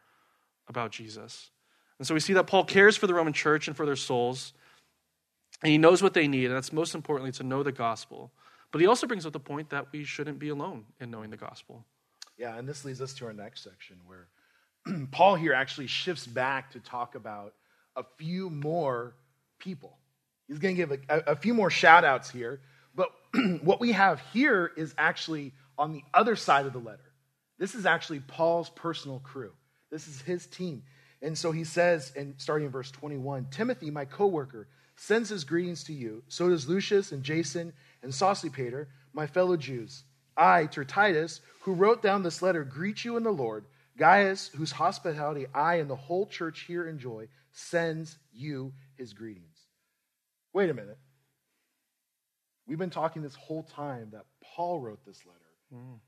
about 0.68 0.92
Jesus. 0.92 1.50
And 1.98 2.06
so 2.06 2.14
we 2.14 2.20
see 2.20 2.32
that 2.34 2.46
Paul 2.46 2.64
cares 2.64 2.96
for 2.96 3.06
the 3.06 3.14
Roman 3.14 3.32
church 3.32 3.68
and 3.68 3.76
for 3.76 3.86
their 3.86 3.96
souls, 3.96 4.52
and 5.62 5.70
he 5.70 5.78
knows 5.78 6.02
what 6.02 6.14
they 6.14 6.26
need, 6.26 6.46
and 6.46 6.54
that's 6.54 6.72
most 6.72 6.94
importantly 6.94 7.32
to 7.32 7.42
know 7.42 7.62
the 7.62 7.72
gospel. 7.72 8.32
But 8.72 8.80
he 8.80 8.86
also 8.86 9.06
brings 9.06 9.26
up 9.26 9.32
the 9.32 9.40
point 9.40 9.70
that 9.70 9.86
we 9.92 10.04
shouldn't 10.04 10.38
be 10.38 10.48
alone 10.48 10.84
in 11.00 11.10
knowing 11.10 11.30
the 11.30 11.36
gospel. 11.36 11.84
Yeah, 12.38 12.56
and 12.56 12.68
this 12.68 12.84
leads 12.84 13.00
us 13.00 13.12
to 13.14 13.26
our 13.26 13.32
next 13.32 13.64
section 13.64 13.96
where 14.06 14.28
Paul 15.10 15.34
here 15.34 15.52
actually 15.52 15.88
shifts 15.88 16.26
back 16.26 16.70
to 16.72 16.80
talk 16.80 17.14
about 17.14 17.54
a 17.96 18.04
few 18.16 18.48
more 18.48 19.14
people. 19.58 19.98
He's 20.48 20.58
going 20.58 20.74
to 20.74 20.86
give 20.86 21.00
a, 21.08 21.18
a, 21.32 21.36
few 21.36 21.54
more 21.54 21.70
shout 21.70 22.04
outs 22.04 22.30
here. 22.30 22.60
But 22.94 23.10
what 23.62 23.80
we 23.80 23.92
have 23.92 24.20
here 24.32 24.72
is 24.76 24.94
actually 24.96 25.52
on 25.78 25.92
the 25.92 26.02
other 26.14 26.34
side 26.34 26.66
of 26.66 26.72
the 26.72 26.78
letter. 26.78 27.12
This 27.58 27.74
is 27.74 27.86
actually 27.86 28.20
Paul's 28.20 28.70
personal 28.70 29.20
crew. 29.20 29.52
This 29.90 30.08
is 30.08 30.20
his 30.22 30.46
team. 30.46 30.82
And 31.22 31.36
so 31.36 31.52
he 31.52 31.64
says, 31.64 32.12
and 32.16 32.34
starting 32.38 32.66
in 32.66 32.72
verse 32.72 32.90
21, 32.90 33.48
Timothy, 33.50 33.90
my 33.90 34.06
coworker, 34.06 34.66
sends 34.96 35.28
his 35.28 35.44
greetings 35.44 35.84
to 35.84 35.92
you. 35.92 36.22
So 36.28 36.48
does 36.48 36.68
Lucius 36.68 37.12
and 37.12 37.22
Jason 37.22 37.72
and 38.02 38.12
Sosipater, 38.12 38.86
my 39.12 39.26
fellow 39.26 39.56
Jews. 39.56 40.04
I, 40.36 40.66
Tertitus, 40.66 41.40
who 41.62 41.74
wrote 41.74 42.02
down 42.02 42.22
this 42.22 42.42
letter, 42.42 42.64
greet 42.64 43.04
you 43.04 43.16
in 43.16 43.22
the 43.22 43.32
Lord. 43.32 43.64
Gaius, 43.98 44.48
whose 44.56 44.72
hospitality 44.72 45.46
I 45.54 45.76
and 45.76 45.90
the 45.90 45.96
whole 45.96 46.26
church 46.26 46.60
here 46.60 46.88
enjoy, 46.88 47.28
sends 47.52 48.16
you 48.32 48.72
his 48.96 49.12
greetings. 49.12 49.58
Wait 50.52 50.70
a 50.70 50.74
minute. 50.74 50.98
We've 52.66 52.78
been 52.78 52.90
talking 52.90 53.22
this 53.22 53.34
whole 53.34 53.64
time 53.64 54.08
that 54.12 54.24
Paul 54.42 54.80
wrote 54.80 55.04
this 55.04 55.20
letter. 55.26 55.38
Mm. 55.74 55.98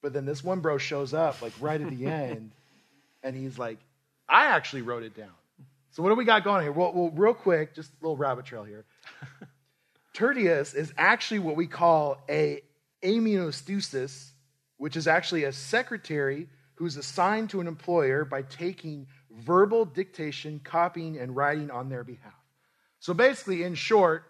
But 0.00 0.12
then 0.12 0.24
this 0.24 0.42
one 0.42 0.60
bro 0.60 0.78
shows 0.78 1.12
up, 1.12 1.42
like 1.42 1.52
right 1.60 1.80
at 1.80 1.90
the 1.90 2.06
end, 2.10 2.52
and 3.22 3.36
he's 3.36 3.58
like, 3.58 3.78
I 4.28 4.46
actually 4.46 4.82
wrote 4.82 5.02
it 5.02 5.16
down. 5.16 5.32
So 5.90 6.02
what 6.02 6.08
do 6.08 6.14
we 6.14 6.24
got 6.24 6.44
going 6.44 6.62
here? 6.62 6.72
Well, 6.72 6.92
well 6.92 7.10
real 7.10 7.34
quick, 7.34 7.74
just 7.74 7.90
a 7.90 7.94
little 8.04 8.16
rabbit 8.16 8.46
trail 8.46 8.64
here. 8.64 8.84
Tertius 10.14 10.74
is 10.74 10.94
actually 10.96 11.40
what 11.40 11.56
we 11.56 11.66
call 11.66 12.24
a 12.30 12.62
amanuensis, 13.02 14.32
which 14.78 14.96
is 14.96 15.06
actually 15.06 15.44
a 15.44 15.52
secretary 15.52 16.48
who's 16.76 16.96
assigned 16.96 17.50
to 17.50 17.60
an 17.60 17.66
employer 17.66 18.24
by 18.24 18.42
taking 18.42 19.06
verbal 19.30 19.84
dictation, 19.84 20.60
copying, 20.62 21.18
and 21.18 21.34
writing 21.34 21.70
on 21.70 21.88
their 21.88 22.04
behalf. 22.04 22.32
So 23.00 23.12
basically, 23.12 23.64
in 23.64 23.74
short, 23.74 24.24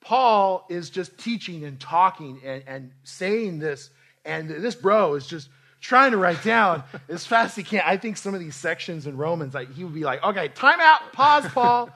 Paul 0.00 0.66
is 0.68 0.90
just 0.90 1.16
teaching 1.18 1.64
and 1.64 1.78
talking 1.78 2.40
and, 2.44 2.64
and 2.66 2.92
saying 3.04 3.60
this, 3.60 3.90
and 4.24 4.48
this 4.48 4.74
bro 4.74 5.14
is 5.14 5.26
just 5.26 5.48
trying 5.80 6.10
to 6.10 6.16
write 6.16 6.42
down 6.42 6.82
as 7.08 7.24
fast 7.24 7.52
as 7.52 7.56
he 7.56 7.62
can. 7.62 7.82
I 7.84 7.96
think 7.96 8.16
some 8.16 8.34
of 8.34 8.40
these 8.40 8.56
sections 8.56 9.06
in 9.06 9.16
Romans, 9.16 9.54
like, 9.54 9.72
he 9.72 9.84
would 9.84 9.94
be 9.94 10.04
like, 10.04 10.22
okay, 10.24 10.48
time 10.48 10.80
out, 10.80 11.12
pause, 11.12 11.46
Paul. 11.52 11.90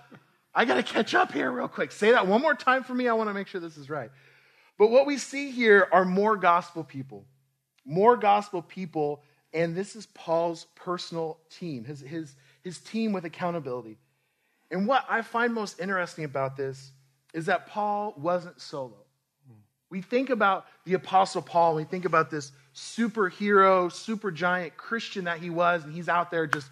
I 0.55 0.65
got 0.65 0.75
to 0.75 0.83
catch 0.83 1.15
up 1.15 1.33
here 1.33 1.51
real 1.51 1.69
quick. 1.69 1.91
Say 1.91 2.13
that 2.13 2.27
one 2.27 2.41
more 2.41 2.55
time 2.55 2.85
for 2.85 2.95
me. 2.95 3.09
I 3.09 3.13
want 3.15 3.29
to 3.29 3.35
make 3.35 3.49
sure 3.49 3.61
this 3.61 3.77
is 3.77 3.91
right. 3.91 4.11
But 4.79 4.91
what 4.91 5.07
we 5.07 5.19
see 5.19 5.51
here 5.51 5.89
are 5.93 6.05
more 6.05 6.37
gospel 6.37 6.85
people, 6.85 7.25
more 7.85 8.17
gospel 8.17 8.63
people, 8.63 9.23
and 9.53 9.77
this 9.77 9.95
is 9.95 10.07
Paul's 10.07 10.67
personal 10.75 11.39
team, 11.51 11.85
his, 11.85 12.01
his, 12.01 12.35
his 12.63 12.79
team 12.79 13.13
with 13.13 13.25
accountability. 13.25 13.99
And 14.71 14.87
what 14.87 15.05
I 15.09 15.23
find 15.23 15.55
most 15.55 15.81
interesting 15.81 16.25
about 16.25 16.57
this 16.57 16.93
is 17.33 17.47
that 17.47 17.67
Paul 17.67 18.15
wasn't 18.17 18.61
solo. 18.61 18.97
We 19.91 20.03
think 20.03 20.31
about 20.31 20.67
the 20.85 20.95
Apostle 20.95 21.43
Paul, 21.43 21.77
we 21.77 21.85
think 21.85 22.05
about 22.05 22.29
this 22.29 22.51
superhero, 22.75 23.93
super 23.93 24.33
giant 24.33 24.77
Christian 24.77 25.25
that 25.25 25.39
he 25.39 25.51
was, 25.51 25.85
and 25.85 25.95
he's 25.95 26.09
out 26.09 26.33
there 26.33 26.49
just 26.49 26.69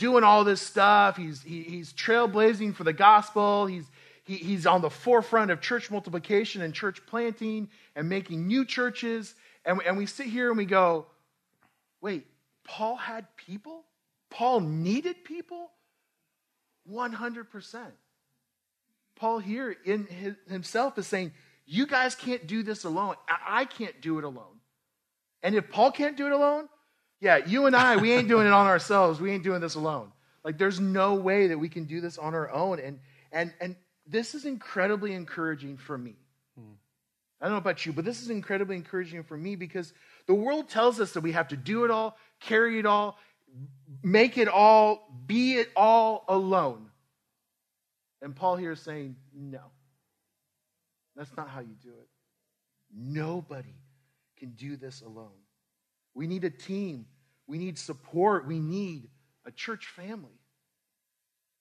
doing 0.00 0.24
all 0.24 0.44
this 0.44 0.62
stuff. 0.62 1.18
He's, 1.18 1.42
he, 1.42 1.62
he's 1.62 1.92
trailblazing 1.92 2.74
for 2.74 2.84
the 2.84 2.92
gospel. 2.92 3.66
He's, 3.66 3.84
he, 4.24 4.36
he's 4.36 4.66
on 4.66 4.80
the 4.80 4.88
forefront 4.88 5.50
of 5.50 5.60
church 5.60 5.90
multiplication 5.90 6.62
and 6.62 6.72
church 6.74 7.04
planting 7.06 7.68
and 7.94 8.08
making 8.08 8.46
new 8.46 8.64
churches. 8.64 9.34
And, 9.64 9.80
and 9.86 9.98
we 9.98 10.06
sit 10.06 10.26
here 10.26 10.48
and 10.48 10.56
we 10.56 10.64
go, 10.64 11.06
wait, 12.00 12.26
Paul 12.64 12.96
had 12.96 13.26
people? 13.36 13.84
Paul 14.30 14.60
needed 14.60 15.22
people? 15.22 15.70
100%. 16.90 17.86
Paul 19.16 19.38
here 19.38 19.76
in 19.84 20.06
his, 20.06 20.34
himself 20.48 20.96
is 20.96 21.06
saying, 21.06 21.32
You 21.66 21.86
guys 21.86 22.14
can't 22.14 22.46
do 22.46 22.62
this 22.62 22.84
alone. 22.84 23.16
I, 23.28 23.60
I 23.60 23.64
can't 23.66 24.00
do 24.00 24.16
it 24.16 24.24
alone. 24.24 24.60
And 25.42 25.54
if 25.54 25.70
Paul 25.70 25.92
can't 25.92 26.16
do 26.16 26.26
it 26.26 26.32
alone, 26.32 26.70
yeah, 27.20 27.38
you 27.38 27.66
and 27.66 27.76
I, 27.76 27.96
we 27.96 28.12
ain't 28.12 28.28
doing 28.28 28.46
it 28.46 28.52
on 28.52 28.66
ourselves. 28.66 29.20
We 29.20 29.30
ain't 29.30 29.44
doing 29.44 29.60
this 29.60 29.74
alone. 29.74 30.10
Like 30.42 30.56
there's 30.56 30.80
no 30.80 31.14
way 31.14 31.48
that 31.48 31.58
we 31.58 31.68
can 31.68 31.84
do 31.84 32.00
this 32.00 32.16
on 32.16 32.34
our 32.34 32.50
own. 32.50 32.80
And 32.80 32.98
and 33.30 33.52
and 33.60 33.76
this 34.06 34.34
is 34.34 34.46
incredibly 34.46 35.12
encouraging 35.12 35.76
for 35.76 35.96
me. 35.98 36.16
Hmm. 36.58 36.72
I 37.40 37.44
don't 37.44 37.52
know 37.52 37.58
about 37.58 37.84
you, 37.84 37.92
but 37.92 38.04
this 38.04 38.22
is 38.22 38.30
incredibly 38.30 38.76
encouraging 38.76 39.22
for 39.22 39.36
me 39.36 39.54
because 39.54 39.92
the 40.26 40.34
world 40.34 40.68
tells 40.68 41.00
us 41.00 41.12
that 41.12 41.20
we 41.20 41.32
have 41.32 41.48
to 41.48 41.56
do 41.56 41.84
it 41.84 41.90
all, 41.90 42.16
carry 42.40 42.78
it 42.78 42.86
all, 42.86 43.18
make 44.02 44.38
it 44.38 44.48
all, 44.48 45.08
be 45.26 45.54
it 45.54 45.70
all 45.76 46.24
alone. 46.28 46.86
And 48.22 48.36
Paul 48.36 48.56
here 48.56 48.72
is 48.72 48.80
saying, 48.80 49.16
no, 49.34 49.62
that's 51.16 51.34
not 51.36 51.48
how 51.48 51.60
you 51.60 51.74
do 51.82 51.90
it. 51.90 52.08
Nobody 52.94 53.74
can 54.36 54.50
do 54.50 54.76
this 54.76 55.00
alone. 55.00 55.30
We 56.14 56.26
need 56.26 56.44
a 56.44 56.50
team, 56.50 57.06
we 57.46 57.58
need 57.58 57.78
support, 57.78 58.46
we 58.46 58.58
need 58.58 59.08
a 59.46 59.50
church 59.50 59.86
family. 59.86 60.38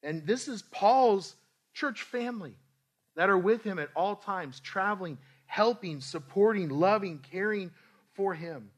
And 0.04 0.26
this 0.26 0.48
is 0.48 0.62
Paul's 0.62 1.36
church 1.74 2.04
family 2.04 2.56
that 3.16 3.30
are 3.30 3.38
with 3.38 3.64
him 3.64 3.80
at 3.80 3.90
all 3.96 4.16
times, 4.16 4.60
traveling, 4.60 5.18
helping, 5.46 6.02
supporting, 6.02 6.70
loving, 6.70 7.20
caring 7.32 7.72
for 8.14 8.34
him. 8.34 8.70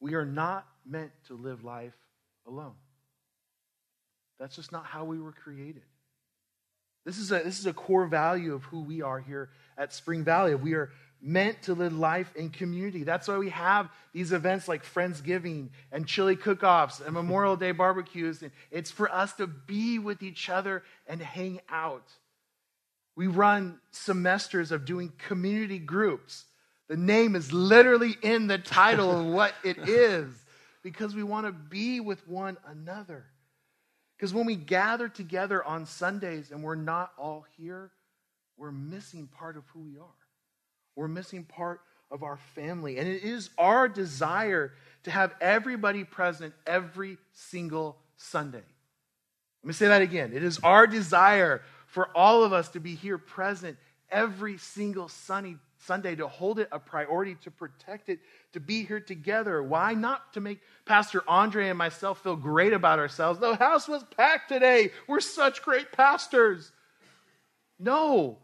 We 0.00 0.14
are 0.14 0.26
not 0.26 0.66
meant 0.84 1.10
to 1.28 1.34
live 1.34 1.64
life 1.64 1.94
alone. 2.46 2.74
That's 4.38 4.56
just 4.56 4.72
not 4.72 4.84
how 4.84 5.04
we 5.04 5.18
were 5.18 5.32
created. 5.32 5.82
This 7.04 7.18
is 7.18 7.32
a, 7.32 7.38
this 7.38 7.58
is 7.58 7.66
a 7.66 7.72
core 7.72 8.06
value 8.06 8.54
of 8.54 8.64
who 8.64 8.82
we 8.82 9.00
are 9.00 9.20
here 9.20 9.50
at 9.78 9.92
Spring 9.92 10.24
Valley. 10.24 10.54
We 10.54 10.74
are 10.74 10.90
meant 11.20 11.62
to 11.62 11.74
live 11.74 11.96
life 11.96 12.34
in 12.36 12.50
community. 12.50 13.02
That's 13.02 13.28
why 13.28 13.38
we 13.38 13.50
have 13.50 13.90
these 14.12 14.32
events 14.32 14.68
like 14.68 14.84
Friendsgiving 14.84 15.70
and 15.90 16.06
chili 16.06 16.36
cook 16.36 16.62
offs 16.62 17.00
and 17.00 17.14
Memorial 17.14 17.56
Day 17.56 17.72
barbecues. 17.72 18.42
And 18.42 18.52
it's 18.70 18.90
for 18.90 19.12
us 19.12 19.32
to 19.34 19.46
be 19.46 19.98
with 19.98 20.22
each 20.22 20.48
other 20.48 20.82
and 21.06 21.20
hang 21.20 21.60
out. 21.68 22.10
We 23.16 23.26
run 23.26 23.80
semesters 23.90 24.72
of 24.72 24.84
doing 24.84 25.12
community 25.26 25.78
groups. 25.78 26.44
The 26.88 26.96
name 26.96 27.34
is 27.34 27.52
literally 27.52 28.16
in 28.22 28.46
the 28.46 28.58
title 28.58 29.10
of 29.10 29.26
what 29.26 29.54
it 29.64 29.78
is 29.88 30.28
because 30.82 31.14
we 31.14 31.22
want 31.22 31.46
to 31.46 31.52
be 31.52 31.98
with 31.98 32.26
one 32.28 32.58
another. 32.68 33.24
Because 34.16 34.32
when 34.32 34.46
we 34.46 34.54
gather 34.54 35.08
together 35.08 35.64
on 35.64 35.86
Sundays 35.86 36.50
and 36.50 36.62
we're 36.62 36.74
not 36.74 37.12
all 37.18 37.44
here, 37.56 37.90
we're 38.56 38.70
missing 38.70 39.26
part 39.26 39.56
of 39.56 39.64
who 39.72 39.80
we 39.80 39.98
are. 39.98 40.25
We're 40.96 41.08
missing 41.08 41.44
part 41.44 41.80
of 42.10 42.22
our 42.22 42.38
family. 42.54 42.98
And 42.98 43.08
it 43.08 43.22
is 43.22 43.50
our 43.58 43.88
desire 43.88 44.72
to 45.04 45.10
have 45.10 45.34
everybody 45.40 46.04
present 46.04 46.54
every 46.66 47.18
single 47.32 47.96
Sunday. 48.16 48.62
Let 49.62 49.68
me 49.68 49.72
say 49.72 49.88
that 49.88 50.02
again. 50.02 50.32
It 50.32 50.42
is 50.42 50.58
our 50.60 50.86
desire 50.86 51.62
for 51.86 52.08
all 52.16 52.42
of 52.42 52.52
us 52.52 52.70
to 52.70 52.80
be 52.80 52.94
here 52.94 53.18
present 53.18 53.76
every 54.10 54.58
single 54.58 55.08
sunny 55.08 55.56
Sunday, 55.78 56.16
to 56.16 56.26
hold 56.26 56.58
it 56.58 56.68
a 56.72 56.78
priority, 56.78 57.36
to 57.42 57.50
protect 57.50 58.08
it, 58.08 58.18
to 58.52 58.60
be 58.60 58.84
here 58.84 59.00
together. 59.00 59.62
Why 59.62 59.94
not 59.94 60.32
to 60.34 60.40
make 60.40 60.60
Pastor 60.84 61.22
Andre 61.28 61.68
and 61.68 61.78
myself 61.78 62.22
feel 62.22 62.36
great 62.36 62.72
about 62.72 62.98
ourselves? 62.98 63.38
The 63.38 63.54
house 63.56 63.86
was 63.86 64.02
packed 64.16 64.48
today. 64.48 64.90
We're 65.06 65.20
such 65.20 65.62
great 65.62 65.92
pastors. 65.92 66.72
No, 67.78 68.38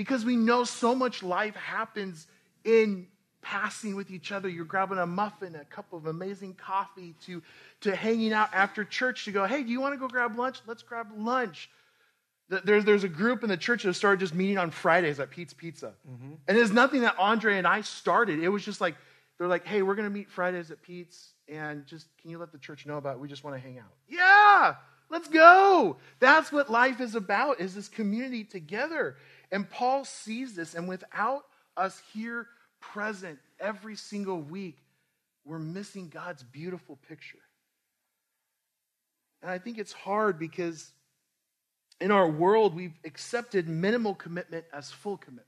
because 0.00 0.24
we 0.24 0.34
know 0.34 0.64
so 0.64 0.94
much 0.94 1.22
life 1.22 1.54
happens 1.54 2.26
in 2.64 3.06
passing 3.42 3.94
with 3.96 4.10
each 4.10 4.32
other. 4.32 4.48
You're 4.48 4.64
grabbing 4.64 4.96
a 4.96 5.04
muffin, 5.04 5.54
a 5.56 5.64
cup 5.66 5.92
of 5.92 6.06
amazing 6.06 6.54
coffee, 6.54 7.14
to, 7.26 7.42
to 7.82 7.94
hanging 7.94 8.32
out 8.32 8.48
after 8.54 8.82
church 8.82 9.26
to 9.26 9.30
go, 9.30 9.44
hey, 9.44 9.62
do 9.62 9.68
you 9.68 9.78
want 9.78 9.92
to 9.92 9.98
go 9.98 10.08
grab 10.08 10.38
lunch? 10.38 10.60
Let's 10.66 10.82
grab 10.82 11.08
lunch. 11.14 11.68
There's, 12.48 12.86
there's 12.86 13.04
a 13.04 13.10
group 13.10 13.42
in 13.42 13.50
the 13.50 13.58
church 13.58 13.82
that 13.82 13.92
started 13.92 14.20
just 14.20 14.34
meeting 14.34 14.56
on 14.56 14.70
Fridays 14.70 15.20
at 15.20 15.28
Pete's 15.28 15.52
Pizza. 15.52 15.92
Mm-hmm. 16.10 16.32
And 16.48 16.56
it's 16.56 16.72
nothing 16.72 17.02
that 17.02 17.16
Andre 17.18 17.58
and 17.58 17.66
I 17.66 17.82
started. 17.82 18.42
It 18.42 18.48
was 18.48 18.64
just 18.64 18.80
like, 18.80 18.94
they're 19.36 19.48
like, 19.48 19.66
hey, 19.66 19.82
we're 19.82 19.96
going 19.96 20.08
to 20.08 20.14
meet 20.14 20.30
Fridays 20.30 20.70
at 20.70 20.80
Pete's, 20.80 21.34
and 21.46 21.84
just, 21.84 22.06
can 22.22 22.30
you 22.30 22.38
let 22.38 22.52
the 22.52 22.58
church 22.58 22.86
know 22.86 22.96
about 22.96 23.16
it? 23.16 23.20
We 23.20 23.28
just 23.28 23.44
want 23.44 23.54
to 23.54 23.60
hang 23.60 23.78
out. 23.78 23.92
Yeah, 24.08 24.76
let's 25.10 25.28
go. 25.28 25.98
That's 26.20 26.50
what 26.50 26.70
life 26.70 27.02
is 27.02 27.14
about, 27.14 27.60
is 27.60 27.74
this 27.74 27.88
community 27.88 28.44
together. 28.44 29.16
And 29.52 29.68
Paul 29.68 30.04
sees 30.04 30.54
this, 30.54 30.74
and 30.74 30.88
without 30.88 31.44
us 31.76 32.00
here 32.12 32.46
present 32.80 33.38
every 33.58 33.96
single 33.96 34.40
week, 34.40 34.78
we're 35.44 35.58
missing 35.58 36.08
God's 36.08 36.42
beautiful 36.42 36.98
picture. 37.08 37.38
And 39.42 39.50
I 39.50 39.58
think 39.58 39.78
it's 39.78 39.92
hard 39.92 40.38
because 40.38 40.92
in 42.00 42.10
our 42.10 42.28
world, 42.28 42.74
we've 42.74 42.98
accepted 43.04 43.68
minimal 43.68 44.14
commitment 44.14 44.64
as 44.72 44.90
full 44.90 45.16
commitment. 45.16 45.46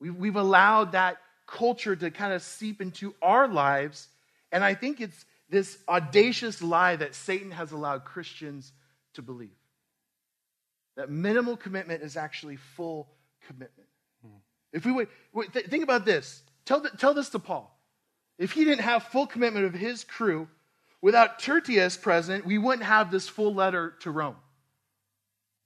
We've, 0.00 0.14
we've 0.14 0.36
allowed 0.36 0.92
that 0.92 1.18
culture 1.46 1.94
to 1.94 2.10
kind 2.10 2.32
of 2.32 2.42
seep 2.42 2.80
into 2.80 3.14
our 3.22 3.48
lives. 3.48 4.08
And 4.52 4.64
I 4.64 4.74
think 4.74 5.00
it's 5.00 5.24
this 5.48 5.78
audacious 5.88 6.62
lie 6.62 6.96
that 6.96 7.14
Satan 7.14 7.52
has 7.52 7.72
allowed 7.72 8.04
Christians 8.04 8.72
to 9.14 9.22
believe 9.22 9.56
that 10.96 11.10
minimal 11.10 11.56
commitment 11.56 12.02
is 12.02 12.16
actually 12.16 12.56
full 12.56 13.08
commitment. 13.46 13.88
Hmm. 14.22 14.38
If 14.72 14.84
we 14.84 14.92
would, 14.92 15.08
th- 15.52 15.66
think 15.66 15.84
about 15.84 16.04
this. 16.04 16.42
Tell, 16.64 16.80
th- 16.80 16.94
tell 16.98 17.14
this 17.14 17.28
to 17.30 17.38
Paul. 17.38 17.72
If 18.38 18.52
he 18.52 18.64
didn't 18.64 18.82
have 18.82 19.04
full 19.04 19.26
commitment 19.26 19.66
of 19.66 19.74
his 19.74 20.04
crew, 20.04 20.48
without 21.00 21.38
Tertius 21.38 21.96
present, 21.96 22.44
we 22.44 22.58
wouldn't 22.58 22.86
have 22.86 23.10
this 23.10 23.28
full 23.28 23.54
letter 23.54 23.94
to 24.00 24.10
Rome. 24.10 24.36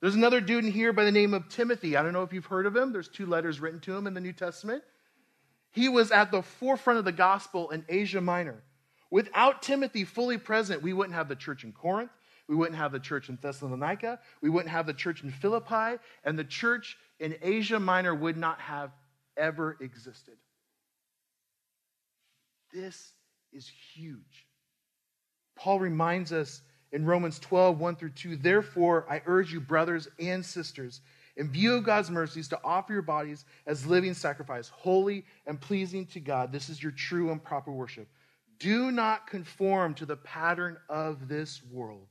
There's 0.01 0.15
another 0.15 0.41
dude 0.41 0.65
in 0.65 0.73
here 0.73 0.93
by 0.93 1.05
the 1.05 1.13
name 1.13 1.35
of 1.35 1.49
Timothy. 1.49 1.97
I 1.97 2.03
don't 2.03 2.13
know 2.13 2.23
if 2.23 2.33
you've 2.33 2.47
heard 2.47 2.67
of 2.67 2.75
him. 2.75 2.93
There's 2.93 3.09
two 3.09 3.27
letters 3.27 3.61
written 3.61 3.81
to 3.81 3.97
him 3.97 4.07
in 4.07 4.15
the 4.15 4.21
New 4.21 4.33
Testament. 4.33 4.83
He 5.73 5.89
was 5.89 6.11
at 6.11 6.31
the 6.31 6.43
forefront 6.43 6.99
of 6.99 7.05
the 7.05 7.13
gospel 7.13 7.71
in 7.71 7.85
Asia 7.89 8.21
Minor. 8.21 8.63
Without 9.11 9.63
Timothy 9.63 10.05
fully 10.05 10.39
present, 10.39 10.83
we 10.83 10.93
wouldn't 10.93 11.15
have 11.15 11.29
the 11.29 11.37
church 11.37 11.65
in 11.65 11.73
Corinth. 11.73 12.11
We 12.51 12.57
wouldn't 12.57 12.79
have 12.79 12.91
the 12.91 12.99
church 12.99 13.29
in 13.29 13.39
Thessalonica. 13.41 14.19
We 14.43 14.51
wouldn't 14.51 14.73
have 14.73 14.85
the 14.85 14.93
church 14.93 15.23
in 15.23 15.31
Philippi. 15.31 16.03
And 16.25 16.37
the 16.37 16.43
church 16.43 16.99
in 17.21 17.37
Asia 17.41 17.79
Minor 17.79 18.13
would 18.13 18.37
not 18.37 18.59
have 18.61 18.91
ever 19.37 19.77
existed. 19.81 20.35
This 22.75 23.13
is 23.53 23.71
huge. 23.95 24.49
Paul 25.55 25.79
reminds 25.79 26.33
us 26.33 26.63
in 26.91 27.07
Romans 27.07 27.39
12, 27.39 27.79
1 27.79 27.95
through 27.95 28.11
2 28.11 28.35
Therefore, 28.35 29.07
I 29.09 29.23
urge 29.27 29.53
you, 29.53 29.61
brothers 29.61 30.09
and 30.19 30.45
sisters, 30.45 31.03
in 31.37 31.53
view 31.53 31.75
of 31.75 31.85
God's 31.85 32.11
mercies, 32.11 32.49
to 32.49 32.59
offer 32.65 32.93
your 32.93 33.03
bodies 33.03 33.45
as 33.67 33.87
living 33.87 34.13
sacrifice, 34.13 34.69
holy 34.71 35.25
and 35.47 35.61
pleasing 35.61 36.05
to 36.07 36.19
God. 36.19 36.51
This 36.51 36.69
is 36.69 36.83
your 36.83 36.93
true 36.93 37.31
and 37.31 37.41
proper 37.41 37.71
worship. 37.71 38.09
Do 38.59 38.91
not 38.91 39.29
conform 39.29 39.95
to 39.95 40.05
the 40.05 40.17
pattern 40.17 40.79
of 40.89 41.29
this 41.29 41.63
world 41.71 42.09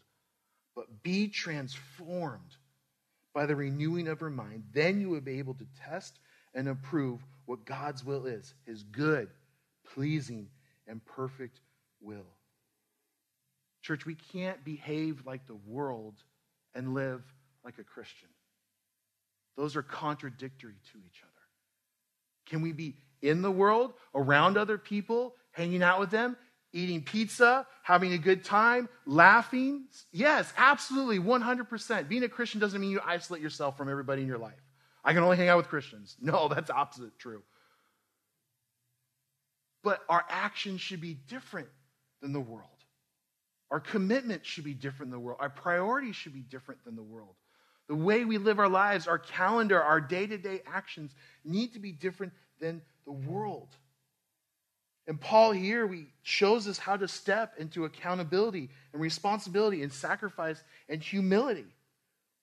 but 0.79 1.03
be 1.03 1.27
transformed 1.27 2.55
by 3.33 3.45
the 3.45 3.53
renewing 3.53 4.07
of 4.07 4.21
your 4.21 4.29
mind. 4.29 4.63
Then 4.71 5.01
you 5.01 5.09
will 5.09 5.19
be 5.19 5.37
able 5.37 5.55
to 5.55 5.67
test 5.85 6.17
and 6.55 6.69
approve 6.69 7.19
what 7.47 7.65
God's 7.65 8.05
will 8.05 8.25
is 8.25 8.53
his 8.65 8.83
good, 8.83 9.27
pleasing, 9.93 10.47
and 10.87 11.03
perfect 11.03 11.59
will. 11.99 12.31
Church, 13.81 14.05
we 14.05 14.15
can't 14.31 14.63
behave 14.63 15.21
like 15.25 15.45
the 15.47 15.59
world 15.67 16.13
and 16.73 16.93
live 16.93 17.23
like 17.65 17.77
a 17.77 17.83
Christian. 17.83 18.29
Those 19.57 19.75
are 19.75 19.83
contradictory 19.83 20.75
to 20.93 20.97
each 20.99 21.21
other. 21.23 21.43
Can 22.45 22.61
we 22.61 22.71
be 22.71 22.95
in 23.21 23.41
the 23.41 23.51
world, 23.51 23.95
around 24.15 24.57
other 24.57 24.77
people, 24.77 25.35
hanging 25.51 25.83
out 25.83 25.99
with 25.99 26.09
them, 26.09 26.37
eating 26.73 27.01
pizza, 27.01 27.65
having 27.83 28.13
a 28.13 28.17
good 28.17 28.43
time, 28.43 28.87
laughing. 29.05 29.85
Yes, 30.11 30.53
absolutely, 30.57 31.19
100%. 31.19 32.07
Being 32.07 32.23
a 32.23 32.29
Christian 32.29 32.59
doesn't 32.59 32.79
mean 32.79 32.91
you 32.91 33.01
isolate 33.05 33.41
yourself 33.41 33.77
from 33.77 33.89
everybody 33.89 34.21
in 34.21 34.27
your 34.27 34.37
life. 34.37 34.61
I 35.03 35.13
can 35.13 35.23
only 35.23 35.37
hang 35.37 35.49
out 35.49 35.57
with 35.57 35.67
Christians. 35.67 36.15
No, 36.21 36.47
that's 36.47 36.69
opposite 36.69 37.17
true. 37.17 37.41
But 39.83 40.01
our 40.09 40.25
actions 40.29 40.81
should 40.81 41.01
be 41.01 41.13
different 41.13 41.69
than 42.21 42.33
the 42.33 42.39
world. 42.39 42.67
Our 43.71 43.79
commitment 43.79 44.45
should 44.45 44.63
be 44.63 44.73
different 44.73 45.11
than 45.11 45.19
the 45.19 45.25
world. 45.25 45.39
Our 45.41 45.49
priorities 45.49 46.15
should 46.15 46.33
be 46.33 46.41
different 46.41 46.83
than 46.83 46.95
the 46.95 47.03
world. 47.03 47.35
The 47.87 47.95
way 47.95 48.25
we 48.25 48.37
live 48.37 48.59
our 48.59 48.69
lives, 48.69 49.07
our 49.07 49.17
calendar, 49.17 49.81
our 49.81 50.01
day 50.01 50.27
to 50.27 50.37
day 50.37 50.61
actions 50.67 51.15
need 51.43 51.73
to 51.73 51.79
be 51.79 51.91
different 51.91 52.33
than 52.59 52.81
the 53.05 53.11
world. 53.11 53.69
And 55.09 55.19
Paul 55.19 55.53
here 55.53 55.87
we 55.87 56.05
shows 56.21 56.67
us 56.67 56.77
how 56.77 56.95
to 56.95 57.07
step 57.07 57.55
into 57.57 57.85
accountability 57.85 58.69
and 58.93 59.01
responsibility 59.01 59.81
and 59.81 59.91
sacrifice 59.91 60.63
and 60.87 61.01
humility. 61.01 61.65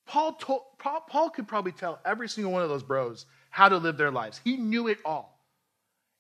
Paul, 0.05 0.33
told, 0.33 0.63
Paul, 0.79 1.31
could 1.31 1.47
probably 1.47 1.71
tell 1.71 2.01
every 2.05 2.29
single 2.29 2.53
one 2.53 2.63
of 2.63 2.69
those 2.69 2.83
bros 2.83 3.25
how 3.51 3.69
to 3.69 3.77
live 3.77 3.97
their 3.97 4.11
lives. 4.11 4.41
He 4.43 4.57
knew 4.57 4.89
it 4.89 4.99
all. 5.05 5.41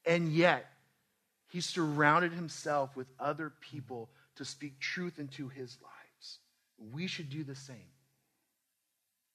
And 0.04 0.32
yet, 0.32 0.66
he 1.48 1.60
surrounded 1.60 2.32
himself 2.32 2.94
with 2.94 3.08
other 3.18 3.52
people 3.60 4.08
to 4.36 4.44
speak 4.44 4.78
truth 4.78 5.18
into 5.18 5.48
his 5.48 5.76
lives. 5.82 6.38
We 6.92 7.08
should 7.08 7.28
do 7.28 7.42
the 7.42 7.56
same. 7.56 7.90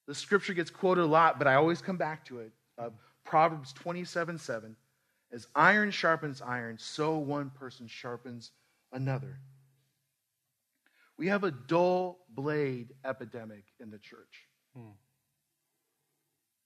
The 0.08 0.16
scripture 0.16 0.54
gets 0.54 0.70
quoted 0.70 1.02
a 1.02 1.08
lot, 1.08 1.40
but 1.40 1.48
I 1.48 1.56
always 1.56 1.82
come 1.82 1.98
back 1.98 2.24
to 2.28 2.40
it. 2.40 2.52
Uh, 2.78 2.92
Proverbs 3.26 3.74
27 3.74 4.38
7. 4.38 4.78
As 5.32 5.48
iron 5.56 5.92
sharpens 5.92 6.42
iron, 6.42 6.78
so 6.78 7.18
one 7.18 7.52
person 7.52 7.88
sharpens 7.88 8.52
another. 8.92 9.40
We 11.18 11.28
have 11.28 11.44
a 11.44 11.52
dull 11.52 12.20
blade 12.30 12.94
epidemic 13.06 13.64
in 13.80 13.92
the 13.92 14.00
church. 14.00 14.48
Hmm. 14.76 14.90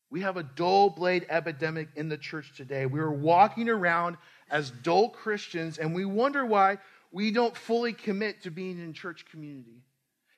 We 0.10 0.22
have 0.22 0.38
a 0.38 0.44
dull 0.44 0.90
blade 0.90 1.26
epidemic 1.30 1.90
in 1.96 2.10
the 2.10 2.18
church 2.18 2.54
today. 2.56 2.86
We 2.86 3.00
are 3.00 3.12
walking 3.12 3.70
around 3.70 4.18
as 4.50 4.72
dull 4.72 5.10
Christians, 5.10 5.78
and 5.78 5.94
we 5.94 6.06
wonder 6.06 6.46
why 6.46 6.78
we 7.12 7.32
don't 7.32 7.56
fully 7.56 7.94
commit 7.94 8.44
to 8.44 8.52
being 8.52 8.80
in 8.80 8.94
church 8.94 9.26
community. 9.30 9.82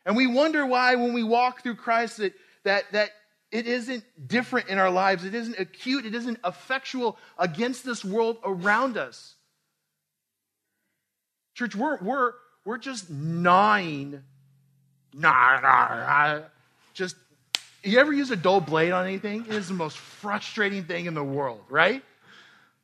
And 0.06 0.16
we 0.16 0.26
wonder 0.26 0.66
why, 0.66 0.96
when 0.96 1.13
we 1.13 1.24
walk 1.24 1.63
through 1.63 1.76
Christ, 1.76 2.18
that, 2.18 2.34
that, 2.63 2.86
that 2.94 3.12
it 3.52 3.66
isn't 3.66 4.04
different 4.28 4.68
in 4.68 4.78
our 4.78 4.90
lives. 4.90 5.24
It 5.24 5.34
isn't 5.34 5.58
acute. 5.58 6.06
It 6.06 6.14
isn't 6.14 6.40
effectual 6.46 7.18
against 7.38 7.86
this 7.86 8.04
world 8.04 8.38
around 8.44 8.98
us. 8.98 9.36
Church, 11.54 11.76
we're, 11.76 11.98
we're, 11.98 12.34
we're 12.66 12.78
just 12.78 13.10
gnawing. 13.10 14.22
Nah, 15.14 15.60
nah, 15.62 15.88
nah, 15.96 16.40
just, 16.94 17.16
you 17.84 18.00
ever 18.00 18.12
use 18.12 18.30
a 18.32 18.36
dull 18.36 18.60
blade 18.60 18.92
on 18.92 19.06
anything? 19.06 19.46
It 19.48 19.54
is 19.54 19.70
the 19.70 19.74
most 19.74 19.98
frustrating 19.98 20.84
thing 20.84 21.06
in 21.06 21.14
the 21.14 21.24
world, 21.24 21.62
right? 21.70 22.04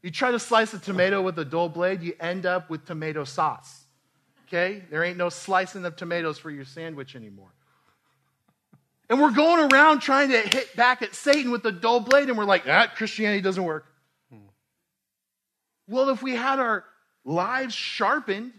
You 0.02 0.12
try 0.12 0.32
to 0.32 0.40
slice 0.40 0.74
a 0.74 0.80
tomato 0.80 1.22
with 1.22 1.38
a 1.40 1.46
dull 1.46 1.70
blade, 1.70 2.02
you 2.02 2.16
end 2.20 2.46
up 2.46 2.70
with 2.70 2.86
tomato 2.86 3.26
sauce. 3.26 3.84
Okay? 4.48 4.84
There 4.90 5.04
ain't 5.04 5.18
no 5.18 5.30
slicing 5.30 5.86
of 5.86 5.96
tomatoes 5.96 6.38
for 6.38 6.50
your 6.50 6.66
sandwich 6.66 7.16
anymore. 7.16 7.50
And 9.10 9.22
we're 9.22 9.32
going 9.32 9.72
around 9.72 10.00
trying 10.00 10.30
to 10.30 10.40
hit 10.40 10.76
back 10.76 11.02
at 11.02 11.14
Satan 11.14 11.52
with 11.52 11.66
a 11.66 11.72
dull 11.72 12.00
blade, 12.00 12.30
and 12.30 12.38
we're 12.38 12.46
like, 12.46 12.64
ah, 12.68 12.92
Christianity 12.96 13.42
doesn't 13.42 13.64
work. 13.64 13.86
Hmm. 14.32 14.48
Well, 15.88 16.10
if 16.10 16.24
we 16.24 16.36
had 16.36 16.60
our 16.60 16.86
lives 17.26 17.74
sharpened 17.74 18.54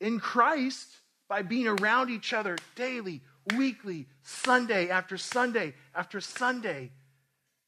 in 0.00 0.20
Christ 0.20 0.88
by 1.28 1.42
being 1.42 1.66
around 1.66 2.10
each 2.10 2.32
other 2.32 2.56
daily, 2.74 3.22
weekly, 3.56 4.06
Sunday 4.22 4.90
after 4.90 5.16
Sunday 5.16 5.74
after 5.94 6.20
Sunday, 6.20 6.90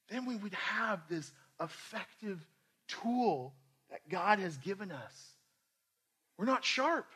then 0.08 0.26
we 0.26 0.36
would 0.36 0.54
have 0.54 1.00
this 1.08 1.32
effective 1.60 2.44
tool 2.88 3.54
that 3.90 4.08
God 4.08 4.38
has 4.38 4.56
given 4.58 4.90
us. 4.90 5.32
We're 6.36 6.46
not 6.46 6.64
sharp. 6.64 7.06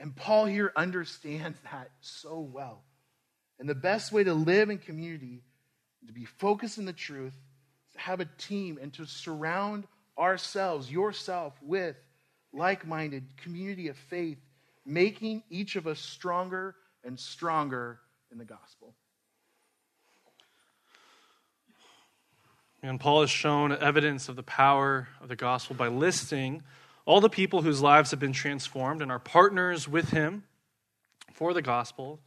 And 0.00 0.16
Paul 0.16 0.46
here 0.46 0.72
understands 0.76 1.58
that 1.70 1.90
so 2.00 2.40
well. 2.40 2.82
And 3.60 3.68
the 3.68 3.74
best 3.74 4.10
way 4.10 4.24
to 4.24 4.34
live 4.34 4.70
in 4.70 4.78
community, 4.78 5.42
to 6.06 6.12
be 6.12 6.24
focused 6.24 6.78
in 6.78 6.86
the 6.86 6.92
truth, 6.94 7.34
is 7.88 7.94
to 7.94 8.00
have 8.00 8.20
a 8.20 8.28
team 8.38 8.78
and 8.80 8.92
to 8.94 9.04
surround 9.04 9.86
ourselves, 10.18 10.90
yourself, 10.90 11.52
with 11.62 11.96
like 12.52 12.86
minded 12.86 13.24
community 13.36 13.88
of 13.88 13.96
faith, 13.96 14.38
making 14.86 15.42
each 15.50 15.76
of 15.76 15.86
us 15.86 16.00
stronger 16.00 16.74
and 17.04 17.20
stronger 17.20 18.00
in 18.32 18.38
the 18.38 18.44
gospel. 18.44 18.94
And 22.82 22.98
Paul 22.98 23.20
has 23.20 23.30
shown 23.30 23.72
evidence 23.72 24.30
of 24.30 24.36
the 24.36 24.42
power 24.42 25.08
of 25.20 25.28
the 25.28 25.36
gospel 25.36 25.76
by 25.76 25.88
listing 25.88 26.62
all 27.06 27.20
the 27.20 27.28
people 27.28 27.62
whose 27.62 27.80
lives 27.80 28.10
have 28.10 28.20
been 28.20 28.32
transformed 28.32 29.02
and 29.02 29.10
are 29.10 29.18
partners 29.18 29.88
with 29.88 30.10
him 30.10 30.44
for 31.32 31.52
the 31.52 31.62
gospel. 31.62 32.20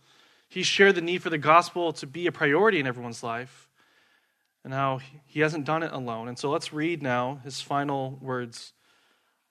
He 0.50 0.64
shared 0.64 0.96
the 0.96 1.02
need 1.02 1.22
for 1.22 1.30
the 1.30 1.38
gospel 1.38 1.94
to 1.94 2.08
be 2.08 2.28
a 2.28 2.32
priority 2.32 2.80
in 2.80 2.88
everyone's 2.88 3.24
life. 3.24 3.70
And 4.64 4.74
how 4.74 5.02
he 5.26 5.42
hasn't 5.42 5.66
done 5.66 5.84
it 5.84 5.92
alone. 5.92 6.30
And 6.30 6.40
so 6.40 6.50
let's 6.50 6.72
read 6.72 7.04
now 7.04 7.42
his 7.44 7.60
final 7.60 8.18
words 8.22 8.72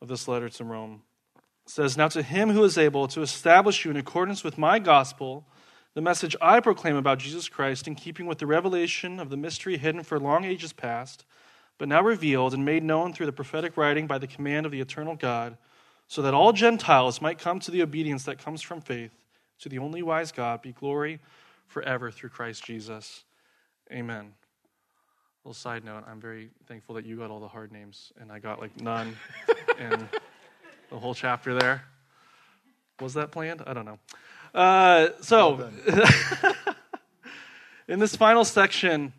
of 0.00 0.08
this 0.08 0.26
letter 0.26 0.48
to 0.48 0.64
Rome. 0.64 1.02
It 1.36 1.70
says, 1.70 1.98
Now 1.98 2.08
to 2.08 2.22
him 2.22 2.50
who 2.50 2.64
is 2.64 2.78
able 2.78 3.08
to 3.08 3.20
establish 3.20 3.84
you 3.84 3.90
in 3.90 3.98
accordance 3.98 4.42
with 4.42 4.56
my 4.56 4.78
gospel 4.78 5.46
the 5.94 6.00
message 6.00 6.34
I 6.40 6.60
proclaim 6.60 6.96
about 6.96 7.18
Jesus 7.18 7.50
Christ 7.50 7.86
in 7.86 7.94
keeping 7.94 8.24
with 8.26 8.38
the 8.38 8.46
revelation 8.46 9.20
of 9.20 9.28
the 9.28 9.36
mystery 9.36 9.76
hidden 9.76 10.02
for 10.02 10.18
long 10.18 10.44
ages 10.44 10.72
past, 10.72 11.26
but 11.78 11.88
now 11.88 12.02
revealed 12.02 12.54
and 12.54 12.64
made 12.64 12.82
known 12.82 13.12
through 13.12 13.26
the 13.26 13.32
prophetic 13.32 13.76
writing 13.76 14.06
by 14.06 14.18
the 14.18 14.26
command 14.26 14.66
of 14.66 14.72
the 14.72 14.80
eternal 14.80 15.16
God, 15.16 15.56
so 16.06 16.22
that 16.22 16.34
all 16.34 16.52
Gentiles 16.52 17.20
might 17.20 17.38
come 17.38 17.58
to 17.60 17.70
the 17.70 17.82
obedience 17.82 18.24
that 18.24 18.38
comes 18.38 18.62
from 18.62 18.80
faith. 18.80 19.12
To 19.60 19.68
the 19.68 19.78
only 19.78 20.02
wise 20.02 20.32
God 20.32 20.60
be 20.60 20.72
glory 20.72 21.20
forever 21.68 22.10
through 22.10 22.30
Christ 22.30 22.64
Jesus. 22.64 23.24
Amen. 23.92 24.32
A 25.44 25.48
little 25.48 25.54
side 25.54 25.84
note, 25.84 26.04
I'm 26.08 26.20
very 26.20 26.50
thankful 26.66 26.96
that 26.96 27.06
you 27.06 27.16
got 27.16 27.30
all 27.30 27.40
the 27.40 27.48
hard 27.48 27.72
names 27.72 28.12
and 28.20 28.30
I 28.30 28.38
got 28.38 28.60
like 28.60 28.80
none 28.80 29.16
in 29.78 30.08
the 30.90 30.98
whole 30.98 31.14
chapter 31.14 31.54
there. 31.54 31.84
Was 33.00 33.14
that 33.14 33.32
planned? 33.32 33.62
I 33.66 33.72
don't 33.72 33.84
know. 33.84 33.98
Uh, 34.54 35.08
so, 35.20 35.70
in 37.88 37.98
this 37.98 38.14
final 38.14 38.44
section, 38.44 39.12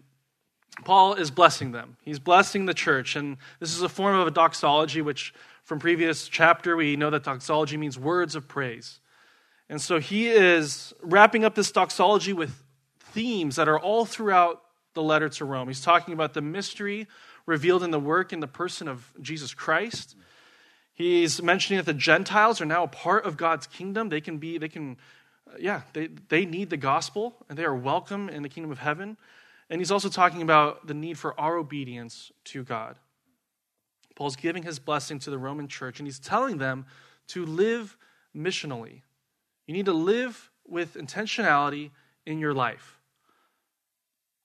Paul 0.83 1.13
is 1.13 1.31
blessing 1.31 1.71
them. 1.71 1.97
He's 2.03 2.19
blessing 2.19 2.65
the 2.65 2.73
church. 2.73 3.15
And 3.15 3.37
this 3.59 3.75
is 3.75 3.81
a 3.81 3.89
form 3.89 4.15
of 4.15 4.27
a 4.27 4.31
doxology, 4.31 5.01
which 5.01 5.33
from 5.63 5.79
previous 5.79 6.27
chapter, 6.27 6.75
we 6.75 6.95
know 6.95 7.09
that 7.09 7.23
doxology 7.23 7.77
means 7.77 7.97
words 7.97 8.35
of 8.35 8.47
praise. 8.47 8.99
And 9.69 9.81
so 9.81 9.99
he 9.99 10.27
is 10.27 10.93
wrapping 11.01 11.45
up 11.45 11.55
this 11.55 11.71
doxology 11.71 12.33
with 12.33 12.63
themes 12.99 13.55
that 13.55 13.67
are 13.67 13.79
all 13.79 14.05
throughout 14.05 14.61
the 14.93 15.01
letter 15.01 15.29
to 15.29 15.45
Rome. 15.45 15.67
He's 15.67 15.81
talking 15.81 16.13
about 16.13 16.33
the 16.33 16.41
mystery 16.41 17.07
revealed 17.45 17.83
in 17.83 17.91
the 17.91 17.99
work 17.99 18.33
in 18.33 18.39
the 18.39 18.47
person 18.47 18.87
of 18.87 19.11
Jesus 19.21 19.53
Christ. 19.53 20.15
He's 20.93 21.41
mentioning 21.41 21.77
that 21.77 21.85
the 21.85 21.93
Gentiles 21.93 22.61
are 22.61 22.65
now 22.65 22.83
a 22.83 22.87
part 22.87 23.25
of 23.25 23.37
God's 23.37 23.67
kingdom. 23.67 24.09
They 24.09 24.21
can 24.21 24.37
be, 24.37 24.57
they 24.57 24.69
can 24.69 24.97
uh, 25.47 25.57
yeah, 25.59 25.81
they, 25.93 26.07
they 26.29 26.45
need 26.45 26.69
the 26.69 26.77
gospel 26.77 27.35
and 27.49 27.57
they 27.57 27.65
are 27.65 27.75
welcome 27.75 28.29
in 28.29 28.43
the 28.43 28.49
kingdom 28.49 28.71
of 28.71 28.79
heaven. 28.79 29.17
And 29.73 29.81
he's 29.81 29.89
also 29.89 30.07
talking 30.07 30.43
about 30.43 30.85
the 30.85 30.93
need 30.93 31.17
for 31.17 31.37
our 31.39 31.57
obedience 31.57 32.31
to 32.43 32.63
God. 32.63 32.99
Paul's 34.15 34.35
giving 34.35 34.61
his 34.61 34.77
blessing 34.77 35.17
to 35.17 35.31
the 35.31 35.37
Roman 35.39 35.67
church 35.67 35.99
and 35.99 36.05
he's 36.05 36.19
telling 36.19 36.59
them 36.59 36.85
to 37.29 37.43
live 37.43 37.97
missionally. 38.35 39.01
You 39.65 39.73
need 39.73 39.87
to 39.87 39.93
live 39.93 40.51
with 40.67 40.93
intentionality 40.93 41.89
in 42.23 42.37
your 42.37 42.53
life. 42.53 42.99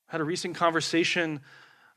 I 0.09 0.13
had 0.13 0.23
a 0.23 0.25
recent 0.25 0.57
conversation 0.57 1.43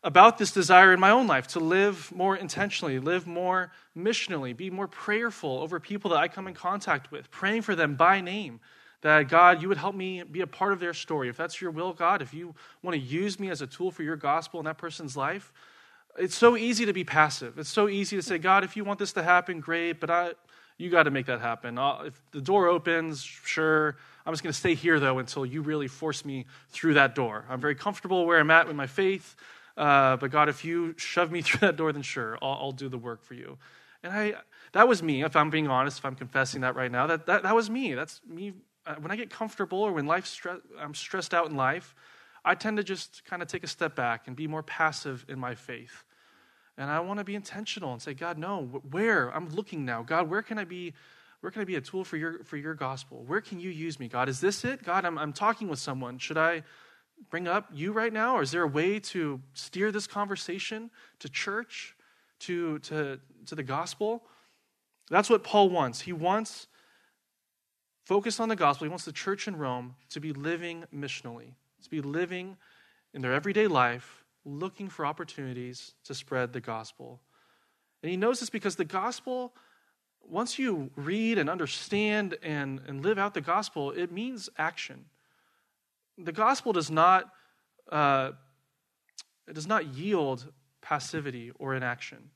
about 0.04 0.38
this 0.38 0.52
desire 0.52 0.91
in 0.91 1.00
my 1.00 1.12
own 1.12 1.26
life 1.26 1.48
to 1.48 1.62
live 1.62 2.12
more 2.13 2.36
intentionally, 2.36 3.00
live 3.00 3.28
more 3.28 3.72
missionally, 3.98 4.54
be 4.54 4.70
more 4.70 4.89
prayerful 4.89 5.60
over 5.60 5.80
people 5.80 6.12
that 6.12 6.17
I 6.17 6.28
come 6.28 6.50
in 6.50 6.54
contact 6.54 7.13
with, 7.13 7.32
praying 7.32 7.62
for 7.62 7.76
them 7.76 7.96
by 7.96 8.20
name, 8.20 8.60
that 9.02 9.30
God, 9.30 9.62
you 9.62 9.68
would 9.68 9.78
help 9.78 9.96
me 9.96 10.24
be 10.24 10.42
a 10.42 10.48
part 10.48 10.74
of 10.74 10.80
their 10.80 10.94
story. 10.94 11.28
If 11.28 11.38
that's 11.38 11.60
your 11.60 11.72
will, 11.72 11.94
God, 11.94 12.22
if 12.22 12.34
you 12.34 12.54
want 12.84 12.96
to 12.96 13.02
use 13.02 13.40
me 13.40 13.50
as 13.50 13.62
a 13.62 13.68
tool 13.68 13.92
for 13.92 14.04
your 14.04 14.16
gospel 14.16 14.60
in 14.60 14.66
that 14.66 14.78
person's 14.78 15.18
life, 15.18 15.52
it's 16.18 16.36
so 16.36 16.56
easy 16.56 16.86
to 16.86 16.94
be 16.94 17.04
passive. 17.04 17.58
It's 17.58 17.70
so 17.70 17.90
easy 17.90 18.16
to 18.16 18.22
say, 18.22 18.38
God, 18.38 18.64
if 18.64 18.76
you 18.76 18.84
want 18.84 19.00
this 19.00 19.14
to 19.14 19.24
happen, 19.24 19.60
great, 19.60 20.00
but 20.00 20.10
I, 20.10 20.32
you 20.78 20.90
got 20.90 21.04
to 21.04 21.12
make 21.12 21.26
that 21.28 21.42
happen. 21.42 21.78
I'll, 21.78 22.02
if 22.04 22.22
the 22.32 22.42
door 22.42 22.68
opens, 22.68 23.24
sure. 23.24 23.98
I'm 24.26 24.34
just 24.34 24.44
going 24.44 24.54
to 24.54 24.60
stay 24.60 24.76
here, 24.76 25.00
though, 25.00 25.20
until 25.20 25.46
you 25.46 25.62
really 25.62 25.88
force 25.88 26.24
me 26.26 26.46
through 26.70 26.96
that 26.96 27.16
door. 27.16 27.46
I'm 27.50 27.62
very 27.62 27.76
comfortable 27.76 28.26
where 28.26 28.40
I'm 28.40 28.52
at 28.52 28.68
with 28.68 28.76
my 28.76 28.88
faith, 28.88 29.36
uh, 29.78 30.18
but 30.18 30.32
God, 30.32 30.50
if 30.50 30.66
you 30.66 30.94
shove 30.98 31.32
me 31.32 31.42
through 31.44 31.60
that 31.60 31.76
door, 31.76 31.92
then 31.92 32.02
sure, 32.02 32.38
I'll, 32.42 32.58
I'll 32.62 32.72
do 32.72 32.90
the 32.90 32.98
work 32.98 33.24
for 33.24 33.34
you. 33.34 33.58
And 34.04 34.14
I, 34.14 34.34
that 34.74 34.88
was 34.88 35.02
me, 35.02 35.24
if 35.24 35.36
I'm 35.36 35.50
being 35.50 35.68
honest, 35.68 36.00
if 36.00 36.06
I'm 36.06 36.16
confessing 36.16 36.62
that 36.62 36.76
right 36.76 36.92
now. 36.92 37.08
That, 37.08 37.26
that, 37.28 37.44
that 37.44 37.56
was 37.56 37.70
me. 37.70 37.94
That's 37.94 38.20
me 38.28 38.54
uh, 38.86 38.96
when 38.96 39.12
I 39.12 39.15
get 39.15 39.30
comfortable 39.30 39.80
or 39.80 39.91
when 39.91 40.06
life 40.06 40.26
stre- 40.26 40.62
I'm 40.80 40.94
stressed 40.94 41.34
out 41.34 41.50
in 41.50 41.56
life, 41.56 41.96
I 42.44 42.56
tend 42.56 42.78
to 42.78 42.84
just 42.84 43.24
kind 43.26 43.41
of 43.41 43.48
take 43.48 43.63
a 43.63 43.67
step 43.67 43.96
back 43.96 44.28
and 44.28 44.36
be 44.36 44.48
more 44.48 44.63
passive 44.63 45.26
in 45.30 45.39
my 45.39 45.56
faith. 45.56 46.04
And 46.78 46.89
I 46.89 47.00
want 47.02 47.20
to 47.20 47.24
be 47.24 47.36
intentional 47.36 47.94
and 47.94 48.02
say, 48.02 48.13
God, 48.13 48.38
no, 48.38 48.63
where? 48.89 49.30
I'm 49.30 49.50
looking 49.50 49.86
now. 49.86 50.02
God, 50.02 50.30
where 50.30 50.41
can 50.41 50.58
I 50.58 50.63
be? 50.63 50.94
Where 51.41 51.52
can 51.52 51.62
I 51.62 51.65
be 51.65 51.76
a 51.76 51.82
tool 51.82 52.04
for 52.04 52.17
your 52.17 52.44
for 52.44 52.58
your 52.58 52.74
gospel? 52.74 53.24
Where 53.26 53.41
can 53.41 53.60
you 53.60 53.70
use 53.70 54.00
me, 54.00 54.08
God? 54.08 54.30
Is 54.30 54.39
this 54.39 54.63
it? 54.63 54.84
God, 54.84 55.06
I'm 55.06 55.17
I'm 55.17 55.34
talking 55.34 55.67
with 55.67 55.80
someone. 55.80 56.17
Should 56.17 56.38
I 56.38 56.63
bring 57.30 57.48
up 57.48 57.70
you 57.74 57.91
right 57.91 58.13
now? 58.13 58.36
Or 58.36 58.41
is 58.41 58.52
there 58.52 58.63
a 58.63 58.67
way 58.67 59.00
to 59.00 59.41
steer 59.54 59.91
this 59.91 60.08
conversation 60.08 60.89
to 61.20 61.30
church, 61.30 61.96
to 62.41 62.80
to 62.80 63.20
to 63.48 63.56
the 63.56 63.63
gospel? 63.63 64.24
That's 65.10 65.30
what 65.30 65.44
Paul 65.44 65.70
wants. 65.70 66.02
He 66.02 66.13
wants 66.13 66.67
focus 68.12 68.41
on 68.41 68.50
the 68.50 68.58
gospel. 68.58 68.84
He 68.84 68.89
wants 68.89 69.06
the 69.06 69.13
church 69.13 69.47
in 69.47 69.56
Rome 69.56 69.95
to 70.10 70.19
be 70.19 70.34
living 70.34 70.84
missionally, 70.93 71.54
to 71.82 71.89
be 71.89 72.02
living 72.02 72.58
in 73.13 73.21
their 73.21 73.32
everyday 73.32 73.67
life, 73.67 74.26
looking 74.43 74.89
for 74.89 75.06
opportunities 75.06 75.93
to 76.04 76.13
spread 76.13 76.52
the 76.52 76.60
gospel. 76.60 77.21
And 78.04 78.10
he 78.10 78.17
knows 78.17 78.41
this 78.41 78.50
because 78.50 78.76
the 78.76 78.84
gospel, 78.84 79.54
once 80.30 80.60
you 80.60 80.91
read 80.97 81.38
and 81.38 81.50
understand 81.50 82.36
and, 82.43 82.82
and 82.86 83.02
live 83.02 83.17
out 83.17 83.34
the 83.34 83.39
gospel, 83.39 83.91
it 83.91 84.12
means 84.12 84.50
action. 84.58 85.06
The 86.17 86.34
gospel 86.34 86.74
does 86.74 86.91
not, 86.91 87.32
uh, 87.89 88.32
it 89.47 89.54
does 89.54 89.67
not 89.67 89.88
yield 89.88 90.52
passivity 90.82 91.54
or 91.60 91.76
inaction. 91.76 92.30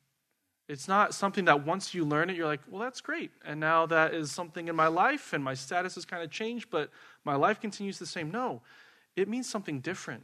It's 0.68 0.88
not 0.88 1.14
something 1.14 1.46
that 1.46 1.66
once 1.66 1.94
you 1.94 2.04
learn 2.06 2.30
it, 2.30 2.36
you're 2.36 2.48
like, 2.48 2.62
well, 2.68 2.82
that's 2.82 3.02
great. 3.02 3.32
And 3.46 3.60
now 3.60 3.86
that 3.86 4.14
is 4.14 4.32
something 4.32 4.68
in 4.68 4.76
my 4.76 4.88
life, 4.88 5.32
and 5.32 5.44
my 5.44 5.54
status 5.54 5.96
has 5.96 6.06
kind 6.06 6.24
of 6.24 6.32
changed, 6.32 6.70
but 6.72 6.90
my 7.24 7.36
life 7.36 7.62
continues 7.62 8.00
the 8.00 8.06
same. 8.06 8.32
No, 8.32 8.62
it 9.16 9.28
means 9.28 9.48
something 9.48 9.80
different. 9.80 10.24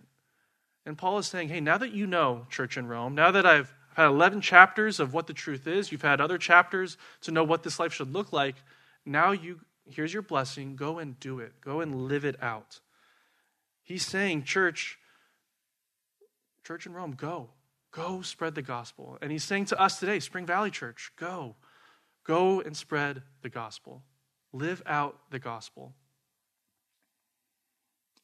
And 0.86 0.98
Paul 0.98 1.20
is 1.20 1.28
saying, 1.28 1.50
hey, 1.50 1.60
now 1.60 1.78
that 1.78 1.92
you 1.92 2.08
know 2.08 2.48
church 2.50 2.76
in 2.76 2.88
Rome, 2.88 3.14
now 3.14 3.30
that 3.30 3.46
I've 3.46 3.72
had 3.96 4.08
11 4.08 4.42
chapters 4.42 5.00
of 5.00 5.14
what 5.14 5.28
the 5.28 5.34
truth 5.34 5.68
is, 5.68 5.92
you've 5.92 6.02
had 6.02 6.20
other 6.20 6.40
chapters 6.40 6.98
to 7.22 7.32
know 7.32 7.44
what 7.44 7.62
this 7.62 7.80
life 7.80 7.94
should 7.94 8.12
look 8.12 8.34
like, 8.34 8.56
now 9.06 9.32
you 9.32 9.60
here's 9.90 10.14
your 10.14 10.22
blessing, 10.22 10.76
go 10.76 11.00
and 11.00 11.20
do 11.20 11.40
it. 11.40 11.54
Go 11.62 11.82
and 11.82 12.08
live 12.08 12.26
it 12.26 12.42
out. 12.42 12.80
He's 13.84 14.06
saying, 14.06 14.44
church, 14.44 14.98
church 16.64 16.86
in 16.86 16.94
Rome, 16.94 17.14
go. 17.14 17.50
Go 17.92 18.22
spread 18.22 18.56
the 18.56 18.62
gospel. 18.62 19.18
And 19.22 19.32
he's 19.32 19.44
saying 19.44 19.66
to 19.66 19.80
us 19.80 20.00
today, 20.00 20.20
Spring 20.20 20.46
Valley 20.46 20.72
Church, 20.72 21.12
go. 21.18 21.56
Go 22.24 22.62
and 22.62 22.76
spread 22.76 23.22
the 23.42 23.50
gospel. 23.50 24.04
Live 24.54 24.82
out 24.86 25.18
the 25.30 25.40
gospel. 25.40 25.94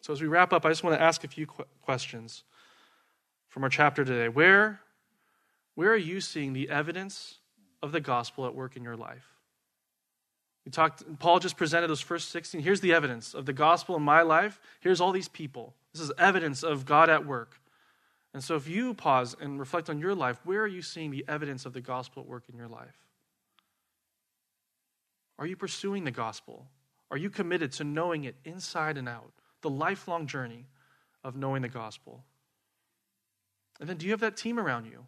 So, 0.02 0.14
as 0.14 0.22
we 0.22 0.28
wrap 0.28 0.54
up, 0.54 0.66
I 0.66 0.70
just 0.70 0.84
want 0.84 0.98
to 0.98 1.02
ask 1.02 1.24
a 1.24 1.28
few 1.28 1.48
questions 1.82 2.44
from 3.50 3.64
our 3.64 3.70
chapter 3.70 4.06
today. 4.06 4.30
Where, 4.30 4.80
where 5.76 5.92
are 5.92 5.98
you 5.98 6.22
seeing 6.22 6.54
the 6.54 6.70
evidence 6.70 7.40
of 7.82 7.92
the 7.92 8.00
gospel 8.00 8.46
at 8.46 8.56
work 8.56 8.78
in 8.78 8.84
your 8.84 8.96
life? 8.96 9.26
We 10.66 10.72
talked, 10.72 11.04
Paul 11.20 11.40
just 11.40 11.58
presented 11.58 11.90
those 11.90 12.02
first 12.02 12.30
16. 12.30 12.62
Here's 12.62 12.82
the 12.82 12.94
evidence 12.94 13.34
of 13.34 13.46
the 13.46 13.54
gospel 13.54 13.96
in 13.96 14.04
my 14.04 14.22
life. 14.22 14.60
Here's 14.82 15.00
all 15.02 15.12
these 15.14 15.30
people. 15.30 15.74
This 15.94 16.02
is 16.02 16.12
evidence 16.18 16.62
of 16.62 16.86
God 16.86 17.10
at 17.10 17.26
work. 17.26 17.60
And 18.34 18.44
so, 18.44 18.56
if 18.56 18.68
you 18.68 18.94
pause 18.94 19.36
and 19.40 19.60
reflect 19.60 19.90
on 19.90 20.00
your 20.00 20.14
life, 20.14 20.40
where 20.44 20.62
are 20.62 20.68
you 20.68 20.82
seeing 20.82 21.12
the 21.12 21.26
evidence 21.28 21.66
of 21.66 21.74
the 21.74 21.82
gospel 21.82 22.24
at 22.24 22.30
work 22.30 22.44
in 22.50 22.58
your 22.58 22.68
life? 22.68 23.08
Are 25.40 25.46
you 25.46 25.56
pursuing 25.56 26.04
the 26.04 26.12
gospel? 26.12 26.68
Are 27.10 27.18
you 27.18 27.30
committed 27.30 27.72
to 27.74 27.84
knowing 27.84 28.26
it 28.26 28.36
inside 28.44 28.98
and 28.98 29.08
out? 29.08 29.32
The 29.62 29.70
lifelong 29.70 30.28
journey 30.28 30.66
of 31.24 31.36
knowing 31.36 31.62
the 31.62 31.70
gospel. 31.70 32.24
And 33.80 33.88
then, 33.88 33.98
do 33.98 34.06
you 34.06 34.12
have 34.12 34.20
that 34.22 34.38
team 34.38 34.60
around 34.60 34.86
you? 34.86 35.06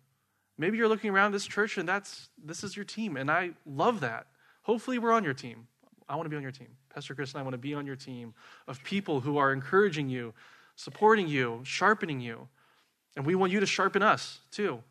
Maybe 0.58 0.77
you're 0.77 0.89
looking 0.89 1.10
around 1.10 1.32
this 1.32 1.45
church 1.45 1.77
and 1.77 1.88
that's 1.88 2.29
this 2.43 2.63
is 2.63 2.75
your 2.75 2.86
team, 2.86 3.15
and 3.17 3.32
I 3.32 3.51
love 3.65 4.01
that. 4.01 4.27
Hopefully, 4.63 4.99
we're 4.99 5.13
on 5.13 5.23
your 5.23 5.34
team. 5.34 5.67
I 6.08 6.15
want 6.15 6.25
to 6.25 6.29
be 6.29 6.36
on 6.36 6.41
your 6.41 6.51
team. 6.51 6.69
Pastor 6.93 7.13
Chris 7.13 7.34
and 7.34 7.39
I 7.39 7.43
want 7.43 7.53
to 7.53 7.60
be 7.60 7.73
on 7.73 7.86
your 7.86 7.95
team 7.95 8.34
of 8.67 8.84
people 8.84 9.21
who 9.21 9.38
are 9.38 9.53
encouraging 9.53 10.10
you, 10.10 10.34
supporting 10.75 11.27
you, 11.27 11.62
sharpening 11.63 12.19
you. 12.19 12.47
And 13.15 13.26
we 13.26 13.36
want 13.36 13.52
you 13.52 13.60
to 13.60 13.65
sharpen 13.65 14.02
us 14.04 14.39
too. 14.52 14.82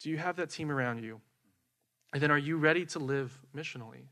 Do 0.00 0.10
you 0.10 0.18
have 0.18 0.36
that 0.36 0.50
team 0.50 0.70
around 0.70 1.02
you? 1.02 1.20
And 2.12 2.22
then 2.22 2.30
are 2.30 2.38
you 2.38 2.56
ready 2.56 2.86
to 2.86 2.98
live 2.98 3.38
missionally? 3.56 4.06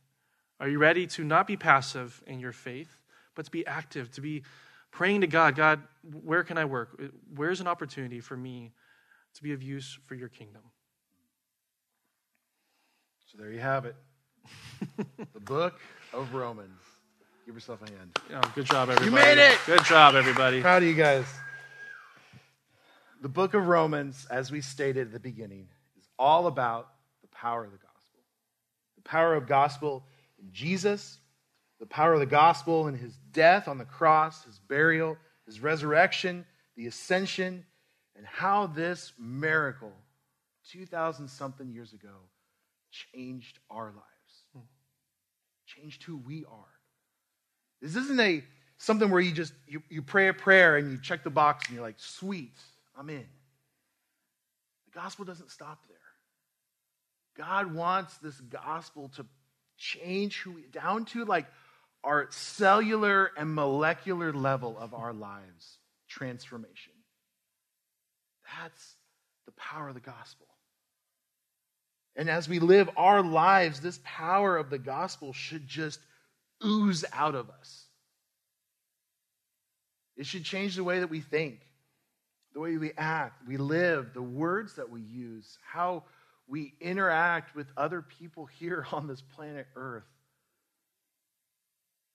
Are 0.59 0.69
you 0.69 0.79
ready 0.79 1.07
to 1.09 1.25
not 1.25 1.47
be 1.47 1.57
passive 1.57 2.23
in 2.27 2.41
your 2.41 2.53
faith, 2.53 2.89
but 3.35 3.45
to 3.45 3.51
be 3.51 3.67
active, 3.67 4.11
to 4.13 4.21
be 4.21 4.43
praying 4.91 5.23
to 5.23 5.27
God 5.27 5.57
God, 5.57 5.83
where 6.25 6.45
can 6.45 6.59
I 6.59 6.65
work? 6.65 7.01
Where's 7.35 7.61
an 7.61 7.67
opportunity 7.67 8.21
for 8.21 8.37
me 8.37 8.73
to 9.35 9.43
be 9.43 9.53
of 9.53 9.63
use 9.63 9.99
for 10.07 10.15
your 10.15 10.29
kingdom? 10.29 10.63
So 13.27 13.39
there 13.39 13.51
you 13.51 13.61
have 13.61 13.87
it. 13.87 13.97
the 14.99 15.41
book 15.41 15.81
of 16.13 16.35
Romans. 16.35 16.81
Give 17.47 17.55
yourself 17.55 17.81
a 17.83 17.91
hand. 17.91 18.17
Yeah, 18.31 18.41
good 18.55 18.67
job, 18.67 18.91
everybody. 18.91 19.07
You 19.07 19.11
made 19.11 19.39
it! 19.39 19.59
Good 19.67 19.85
job, 19.85 20.15
everybody. 20.15 20.61
Proud 20.61 20.83
of 20.83 20.89
you 20.89 20.95
guys. 20.95 21.27
The 23.23 23.29
book 23.29 23.55
of 23.55 23.69
Romans, 23.69 24.27
as 24.33 24.51
we 24.51 24.61
stated 24.61 25.07
at 25.07 25.13
the 25.13 25.21
beginning, 25.21 25.69
is 25.97 26.09
all 26.19 26.49
about 26.49 26.89
the 27.21 27.29
power 27.29 27.65
of 27.65 27.71
the 27.71 27.79
gospel. 27.79 28.19
The 28.97 29.03
power 29.03 29.37
of 29.37 29.47
gospel 29.47 30.05
in 30.41 30.53
Jesus, 30.53 31.19
the 31.79 31.87
power 31.87 32.15
of 32.15 32.19
the 32.19 32.27
gospel 32.27 32.89
in 32.89 32.97
his 32.97 33.17
death 33.31 33.69
on 33.69 33.79
the 33.79 33.85
cross, 33.85 34.45
his 34.45 34.59
burial, 34.59 35.17
his 35.47 35.61
resurrection, 35.61 36.45
the 36.77 36.89
ascension, 36.89 37.65
and 38.17 38.27
how 38.27 38.67
this 38.67 39.13
miracle, 39.21 39.93
2,000 40.73 41.29
something 41.29 41.71
years 41.71 41.93
ago, 41.93 42.17
changed 42.91 43.61
our 43.71 43.93
lives, 43.93 44.67
changed 45.65 46.03
who 46.03 46.17
we 46.17 46.45
are. 46.47 46.75
This 47.81 47.95
isn't 47.95 48.19
a 48.19 48.43
something 48.79 49.11
where 49.11 49.21
you 49.21 49.31
just 49.31 49.53
you, 49.69 49.81
you 49.89 50.03
pray 50.03 50.27
a 50.27 50.35
prayer 50.35 50.77
and 50.77 50.91
you 50.91 50.99
check 50.99 51.23
the 51.23 51.31
box 51.31 51.69
and 51.69 51.77
you're 51.77 51.85
like, 51.85 52.01
sweet, 52.01 52.59
I'm 52.99 53.09
in. 53.11 53.27
The 54.87 55.01
gospel 55.01 55.25
doesn't 55.25 55.51
stop 55.51 55.87
there. 55.89 55.97
God 57.37 57.75
wants 57.75 58.17
this 58.19 58.39
gospel 58.41 59.11
to 59.17 59.27
change 59.79 60.41
who 60.41 60.53
we, 60.53 60.63
down 60.63 61.07
to 61.07 61.25
like 61.25 61.47
our 62.05 62.29
cellular 62.31 63.31
and 63.37 63.55
molecular 63.55 64.33
level 64.33 64.77
of 64.79 64.93
our 64.93 65.13
lives 65.13 65.79
transformation. 66.09 66.93
That's 68.61 68.97
the 69.47 69.53
power 69.53 69.89
of 69.89 69.95
the 69.95 70.01
gospel. 70.01 70.47
And 72.15 72.29
as 72.29 72.49
we 72.49 72.59
live 72.59 72.91
our 72.97 73.23
lives, 73.23 73.81
this 73.81 73.99
power 74.05 74.59
of 74.59 74.69
the 74.69 74.79
gospel 74.79 75.33
should 75.33 75.67
just 75.67 75.99
ooze 76.65 77.05
out 77.13 77.35
of 77.35 77.49
us. 77.49 77.87
It 80.17 80.27
should 80.27 80.45
change 80.45 80.77
the 80.77 80.85
way 80.85 81.01
that 81.01 81.09
we 81.09 81.21
think 81.21 81.61
the 82.55 82.61
way 82.61 82.77
we 82.77 82.93
act, 82.97 83.47
we 83.47 83.57
live, 83.57 84.13
the 84.15 84.23
words 84.23 84.75
that 84.75 84.91
we 84.91 85.01
use, 85.01 85.59
how 85.65 86.05
we 86.47 86.75
interact 86.81 87.55
with 87.55 87.67
other 87.77 88.03
people 88.03 88.47
here 88.47 88.87
on 88.93 89.07
this 89.07 89.23
planet 89.23 89.67
Earth. 89.75 90.05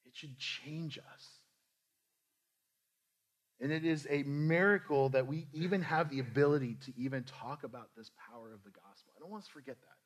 It 0.06 0.16
should 0.16 0.38
change 0.38 0.98
us. 0.98 1.28
And 3.60 3.72
it 3.72 3.86
is 3.86 4.06
a 4.10 4.22
miracle 4.24 5.10
that 5.10 5.26
we 5.26 5.48
even 5.52 5.82
have 5.82 6.12
the 6.12 6.20
ability 6.20 6.78
to 6.86 6.94
even 6.96 7.24
talk 7.24 7.64
about 7.64 7.90
this 7.98 8.12
power 8.30 8.54
of 8.54 8.64
the 8.64 8.70
gospel. 8.70 9.14
I 9.16 9.20
don't 9.20 9.32
want 9.32 9.44
us 9.44 9.48
to 9.48 9.54
forget 9.54 9.78
that. 9.82 9.98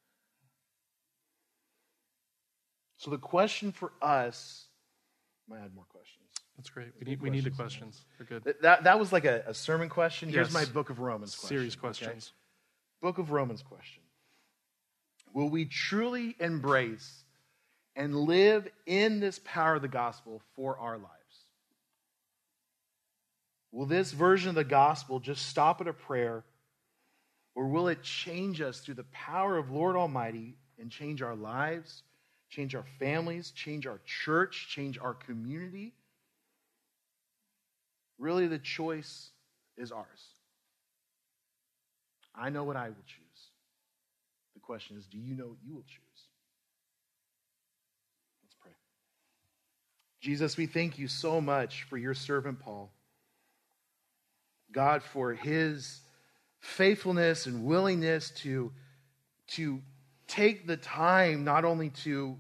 So, 2.96 3.12
the 3.12 3.18
question 3.18 3.72
for 3.74 3.92
us, 4.02 4.68
I 5.50 5.56
might 5.56 5.66
add 5.66 5.76
more 5.76 5.86
questions. 5.90 6.31
That's 6.58 6.70
great. 6.70 6.90
We 7.00 7.06
need, 7.06 7.22
we 7.22 7.30
need 7.30 7.44
the 7.44 7.50
questions. 7.50 8.06
They're 8.18 8.28
good. 8.28 8.44
That, 8.44 8.62
that, 8.62 8.84
that 8.84 9.00
was 9.00 9.12
like 9.12 9.26
a, 9.26 9.44
a, 9.48 9.54
sermon 9.54 9.90
question. 9.90 10.30
Here's 10.30 10.48
Yes. 10.48 10.54
my 10.54 10.66
Book 10.66 10.90
of 10.90 11.00
Romans 11.00 11.36
question. 11.36 11.58
Series 11.58 11.74
okay? 11.74 11.80
questions. 11.80 12.34
Book 13.02 13.18
of 13.18 13.32
Romans 13.32 13.64
question. 13.64 14.04
Will 15.34 15.50
we 15.50 15.66
truly 15.66 16.36
embrace 16.40 17.24
and 17.96 18.16
live 18.16 18.68
in 18.86 19.20
this 19.20 19.40
power 19.44 19.76
of 19.76 19.82
the 19.82 19.88
gospel 19.88 20.42
for 20.56 20.78
our 20.78 20.98
lives? 20.98 21.10
Will 23.72 23.86
this 23.86 24.12
version 24.12 24.50
of 24.50 24.56
the 24.56 24.64
gospel 24.64 25.20
just 25.20 25.48
stop 25.48 25.80
at 25.82 25.88
a 25.88 25.94
prayer, 25.94 26.44
or 27.56 27.68
will 27.68 27.88
it 27.88 28.04
change 28.04 28.62
us 28.62 28.82
through 28.82 28.96
the 28.96 29.06
power 29.06 29.58
of 29.58 29.72
Lord 29.72 29.96
Almighty 29.96 30.58
and 30.78 30.92
change 30.92 31.22
our 31.22 31.36
lives, 31.36 32.04
change 32.50 32.76
our 32.76 32.86
families, 33.00 33.52
change 33.52 33.88
our 33.88 34.02
church, 34.06 34.68
change 34.70 35.00
our 35.00 35.14
community? 35.14 35.94
Really, 38.22 38.46
the 38.46 38.60
choice 38.60 39.32
is 39.78 39.92
ours. 39.92 40.06
I 42.36 42.52
know 42.52 42.64
what 42.64 42.76
I 42.78 42.88
will 42.88 43.04
choose. 43.08 43.50
The 44.54 44.60
question 44.60 44.96
is, 44.96 45.08
do 45.08 45.18
you 45.18 45.36
know 45.36 45.48
what 45.48 45.58
you 45.66 45.74
will 45.74 45.82
choose? 45.82 46.28
Let's 48.44 48.54
pray. 48.62 48.72
Jesus, 50.22 50.56
we 50.56 50.68
thank 50.68 51.00
you 51.00 51.08
so 51.08 51.42
much 51.42 51.82
for 51.90 51.98
your 51.98 52.14
servant 52.14 52.60
Paul. 52.60 52.92
God, 54.72 55.02
for 55.02 55.34
his 55.34 56.02
faithfulness 56.60 57.48
and 57.48 57.66
willingness 57.66 58.30
to, 58.30 58.72
to 59.48 59.82
take 60.28 60.68
the 60.68 60.78
time 60.78 61.44
not 61.44 61.66
only 61.66 61.90
to 61.90 62.38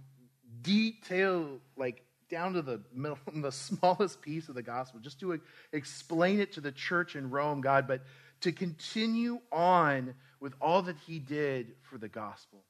detail, 0.61 1.59
like 1.75 2.03
down 2.31 2.53
to 2.53 2.63
the 2.63 2.81
middle, 2.95 3.19
the 3.35 3.51
smallest 3.51 4.21
piece 4.21 4.49
of 4.49 4.55
the 4.55 4.63
gospel, 4.63 4.99
just 4.99 5.19
to 5.19 5.39
explain 5.73 6.39
it 6.39 6.53
to 6.53 6.61
the 6.61 6.71
church 6.71 7.15
in 7.15 7.29
Rome, 7.29 7.61
God, 7.61 7.87
but 7.87 8.01
to 8.41 8.51
continue 8.51 9.39
on 9.51 10.15
with 10.39 10.53
all 10.59 10.81
that 10.83 10.95
he 11.05 11.19
did 11.19 11.73
for 11.83 11.99
the 11.99 12.07
gospel. 12.07 12.63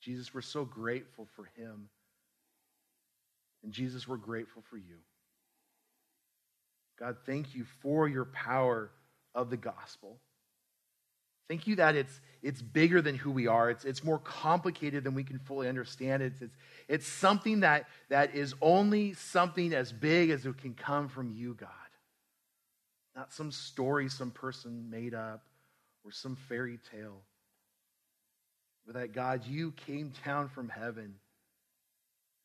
Jesus, 0.00 0.32
we're 0.32 0.42
so 0.42 0.64
grateful 0.64 1.26
for 1.34 1.48
him. 1.56 1.88
And 3.64 3.72
Jesus, 3.72 4.06
we're 4.06 4.16
grateful 4.16 4.62
for 4.68 4.76
you. 4.76 4.98
God, 6.98 7.16
thank 7.26 7.54
you 7.54 7.64
for 7.80 8.08
your 8.08 8.26
power 8.26 8.90
of 9.34 9.50
the 9.50 9.56
gospel. 9.56 10.18
Thank 11.48 11.66
you 11.66 11.76
that 11.76 11.96
it's, 11.96 12.20
it's 12.42 12.62
bigger 12.62 13.02
than 13.02 13.16
who 13.16 13.30
we 13.30 13.46
are. 13.46 13.70
It's, 13.70 13.84
it's 13.84 14.02
more 14.02 14.18
complicated 14.18 15.04
than 15.04 15.14
we 15.14 15.24
can 15.24 15.38
fully 15.38 15.68
understand. 15.68 16.22
It's, 16.22 16.40
it's, 16.40 16.56
it's 16.88 17.06
something 17.06 17.60
that, 17.60 17.88
that 18.08 18.34
is 18.34 18.54
only 18.60 19.14
something 19.14 19.72
as 19.74 19.92
big 19.92 20.30
as 20.30 20.46
it 20.46 20.58
can 20.58 20.74
come 20.74 21.08
from 21.08 21.30
you, 21.30 21.54
God. 21.54 21.68
Not 23.14 23.32
some 23.32 23.50
story 23.52 24.08
some 24.08 24.30
person 24.30 24.88
made 24.90 25.14
up 25.14 25.42
or 26.04 26.12
some 26.12 26.36
fairy 26.48 26.78
tale. 26.90 27.20
But 28.86 28.94
that, 28.94 29.12
God, 29.12 29.46
you 29.46 29.72
came 29.72 30.12
down 30.24 30.48
from 30.48 30.68
heaven 30.68 31.14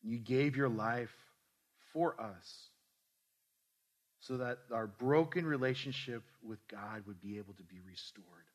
and 0.04 0.12
you 0.12 0.18
gave 0.18 0.56
your 0.56 0.70
life 0.70 1.16
for 1.94 2.20
us 2.20 2.68
so 4.20 4.38
that 4.38 4.60
our 4.74 4.88
broken 4.88 5.46
relationship 5.46 6.24
with 6.44 6.60
God 6.68 7.04
would 7.08 7.22
be 7.22 7.38
able 7.38 7.54
to 7.54 7.64
be 7.64 7.80
restored 7.88 8.47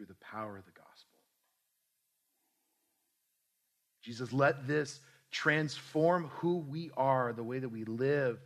through 0.00 0.06
the 0.06 0.24
power 0.24 0.56
of 0.56 0.64
the 0.64 0.70
gospel. 0.70 1.18
Jesus, 4.02 4.32
let 4.32 4.66
this 4.66 4.98
transform 5.30 6.28
who 6.36 6.56
we 6.56 6.90
are, 6.96 7.34
the 7.34 7.42
way 7.42 7.58
that 7.58 7.68
we 7.68 7.84
live. 7.84 8.38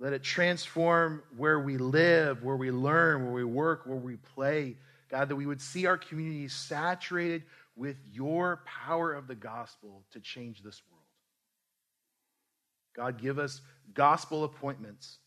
Let 0.00 0.12
it 0.12 0.24
transform 0.24 1.22
where 1.36 1.60
we 1.60 1.76
live, 1.76 2.42
where 2.42 2.56
we 2.56 2.72
learn, 2.72 3.22
where 3.22 3.32
we 3.32 3.44
work, 3.44 3.86
where 3.86 3.96
we 3.96 4.16
play. 4.16 4.74
God, 5.08 5.28
that 5.28 5.36
we 5.36 5.46
would 5.46 5.60
see 5.60 5.86
our 5.86 5.96
community 5.96 6.48
saturated 6.48 7.44
with 7.76 7.98
your 8.10 8.64
power 8.66 9.12
of 9.12 9.28
the 9.28 9.36
gospel 9.36 10.02
to 10.10 10.18
change 10.18 10.64
this 10.64 10.82
world. 10.90 11.04
God, 12.96 13.22
give 13.22 13.38
us 13.38 13.60
gospel 13.94 14.42
appointments 14.42 15.18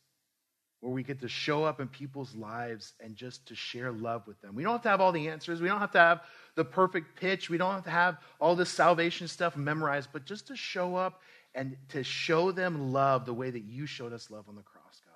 where 0.84 0.92
we 0.92 1.02
get 1.02 1.22
to 1.22 1.30
show 1.30 1.64
up 1.64 1.80
in 1.80 1.88
people's 1.88 2.36
lives 2.36 2.92
and 3.00 3.16
just 3.16 3.48
to 3.48 3.56
share 3.56 3.90
love 3.90 4.28
with 4.28 4.40
them. 4.42 4.54
We 4.54 4.64
don't 4.64 4.74
have 4.74 4.82
to 4.82 4.90
have 4.90 5.00
all 5.00 5.14
the 5.14 5.30
answers. 5.30 5.62
We 5.62 5.70
don't 5.70 5.80
have 5.80 5.94
to 5.94 6.00
have 6.00 6.24
the 6.56 6.66
perfect 6.66 7.16
pitch. 7.18 7.50
We 7.50 7.58
don't 7.58 7.72
have 7.72 7.86
to 7.86 7.90
have 7.90 8.18
all 8.38 8.54
this 8.54 8.70
salvation 8.70 9.30
stuff 9.30 9.56
memorized, 9.56 10.10
but 10.12 10.26
just 10.26 10.48
to 10.48 10.58
show 10.58 10.98
up 10.98 11.22
and 11.56 11.78
to 11.88 12.04
show 12.04 12.52
them 12.52 12.92
love 12.92 13.26
the 13.26 13.34
way 13.34 13.50
that 13.50 13.64
you 13.64 13.86
showed 13.86 14.12
us 14.12 14.30
love 14.30 14.50
on 14.50 14.58
the 14.58 14.62
cross, 14.62 15.00
God. 15.06 15.14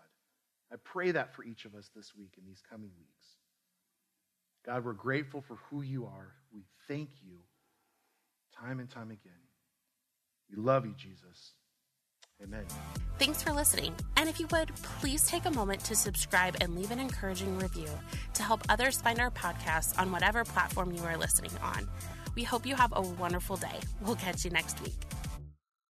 I 0.71 0.77
pray 0.85 1.11
that 1.11 1.35
for 1.35 1.43
each 1.43 1.65
of 1.65 1.75
us 1.75 1.89
this 1.93 2.15
week 2.17 2.31
and 2.37 2.47
these 2.47 2.63
coming 2.69 2.91
weeks. 2.97 3.27
God, 4.65 4.85
we're 4.85 4.93
grateful 4.93 5.43
for 5.45 5.57
who 5.69 5.81
you 5.81 6.05
are. 6.05 6.31
We 6.53 6.61
thank 6.87 7.09
you 7.21 7.39
time 8.57 8.79
and 8.79 8.89
time 8.89 9.11
again. 9.11 9.33
We 10.49 10.63
love 10.63 10.85
you, 10.85 10.93
Jesus. 10.97 11.51
Amen. 12.43 12.65
Thanks 13.17 13.41
for 13.41 13.51
listening. 13.51 13.95
And 14.15 14.29
if 14.29 14.39
you 14.39 14.47
would, 14.51 14.75
please 14.75 15.27
take 15.27 15.45
a 15.45 15.51
moment 15.51 15.83
to 15.85 15.95
subscribe 15.95 16.55
and 16.61 16.75
leave 16.75 16.91
an 16.91 16.99
encouraging 16.99 17.57
review 17.57 17.89
to 18.35 18.43
help 18.43 18.61
others 18.69 19.01
find 19.01 19.19
our 19.19 19.31
podcast 19.31 19.99
on 19.99 20.11
whatever 20.11 20.43
platform 20.43 20.91
you 20.91 21.03
are 21.03 21.17
listening 21.17 21.51
on. 21.63 21.87
We 22.35 22.43
hope 22.43 22.67
you 22.67 22.75
have 22.75 22.93
a 22.95 23.01
wonderful 23.01 23.57
day. 23.57 23.79
We'll 24.01 24.15
catch 24.15 24.45
you 24.45 24.51
next 24.51 24.81
week. 24.83 24.93